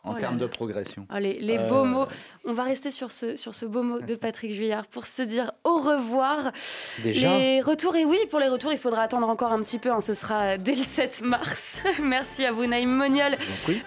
[0.02, 1.06] Hein en oh termes de progression.
[1.10, 1.84] Allez, les beaux euh.
[1.84, 2.06] mots.
[2.46, 5.52] On va rester sur ce, sur ce beau mot de Patrick Juillard pour se dire
[5.62, 6.52] au revoir.
[7.02, 9.90] Déjà Les retours, et oui, pour les retours, il faudra attendre encore un petit peu.
[9.90, 10.00] Hein.
[10.00, 11.82] ce sera dès le 7 mars.
[12.02, 13.36] merci à vous, Naïm Moniol.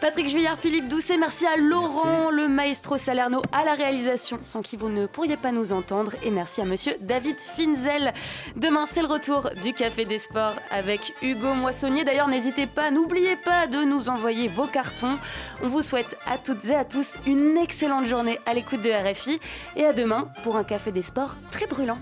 [0.01, 1.17] Patrick Juillard, Philippe Doucet.
[1.17, 5.51] Merci à Laurent, le maestro Salerno, à la réalisation, sans qui vous ne pourriez pas
[5.51, 6.13] nous entendre.
[6.21, 8.13] Et merci à monsieur David Finzel.
[8.55, 12.03] Demain, c'est le retour du Café des Sports avec Hugo Moissonnier.
[12.03, 15.17] D'ailleurs, n'hésitez pas, n'oubliez pas de nous envoyer vos cartons.
[15.63, 15.81] On vous
[16.25, 19.39] à toutes et à tous une excellente journée à l'écoute de RFI
[19.75, 21.97] et à demain pour un café des sports très brûlant.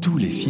[0.00, 0.30] Tous les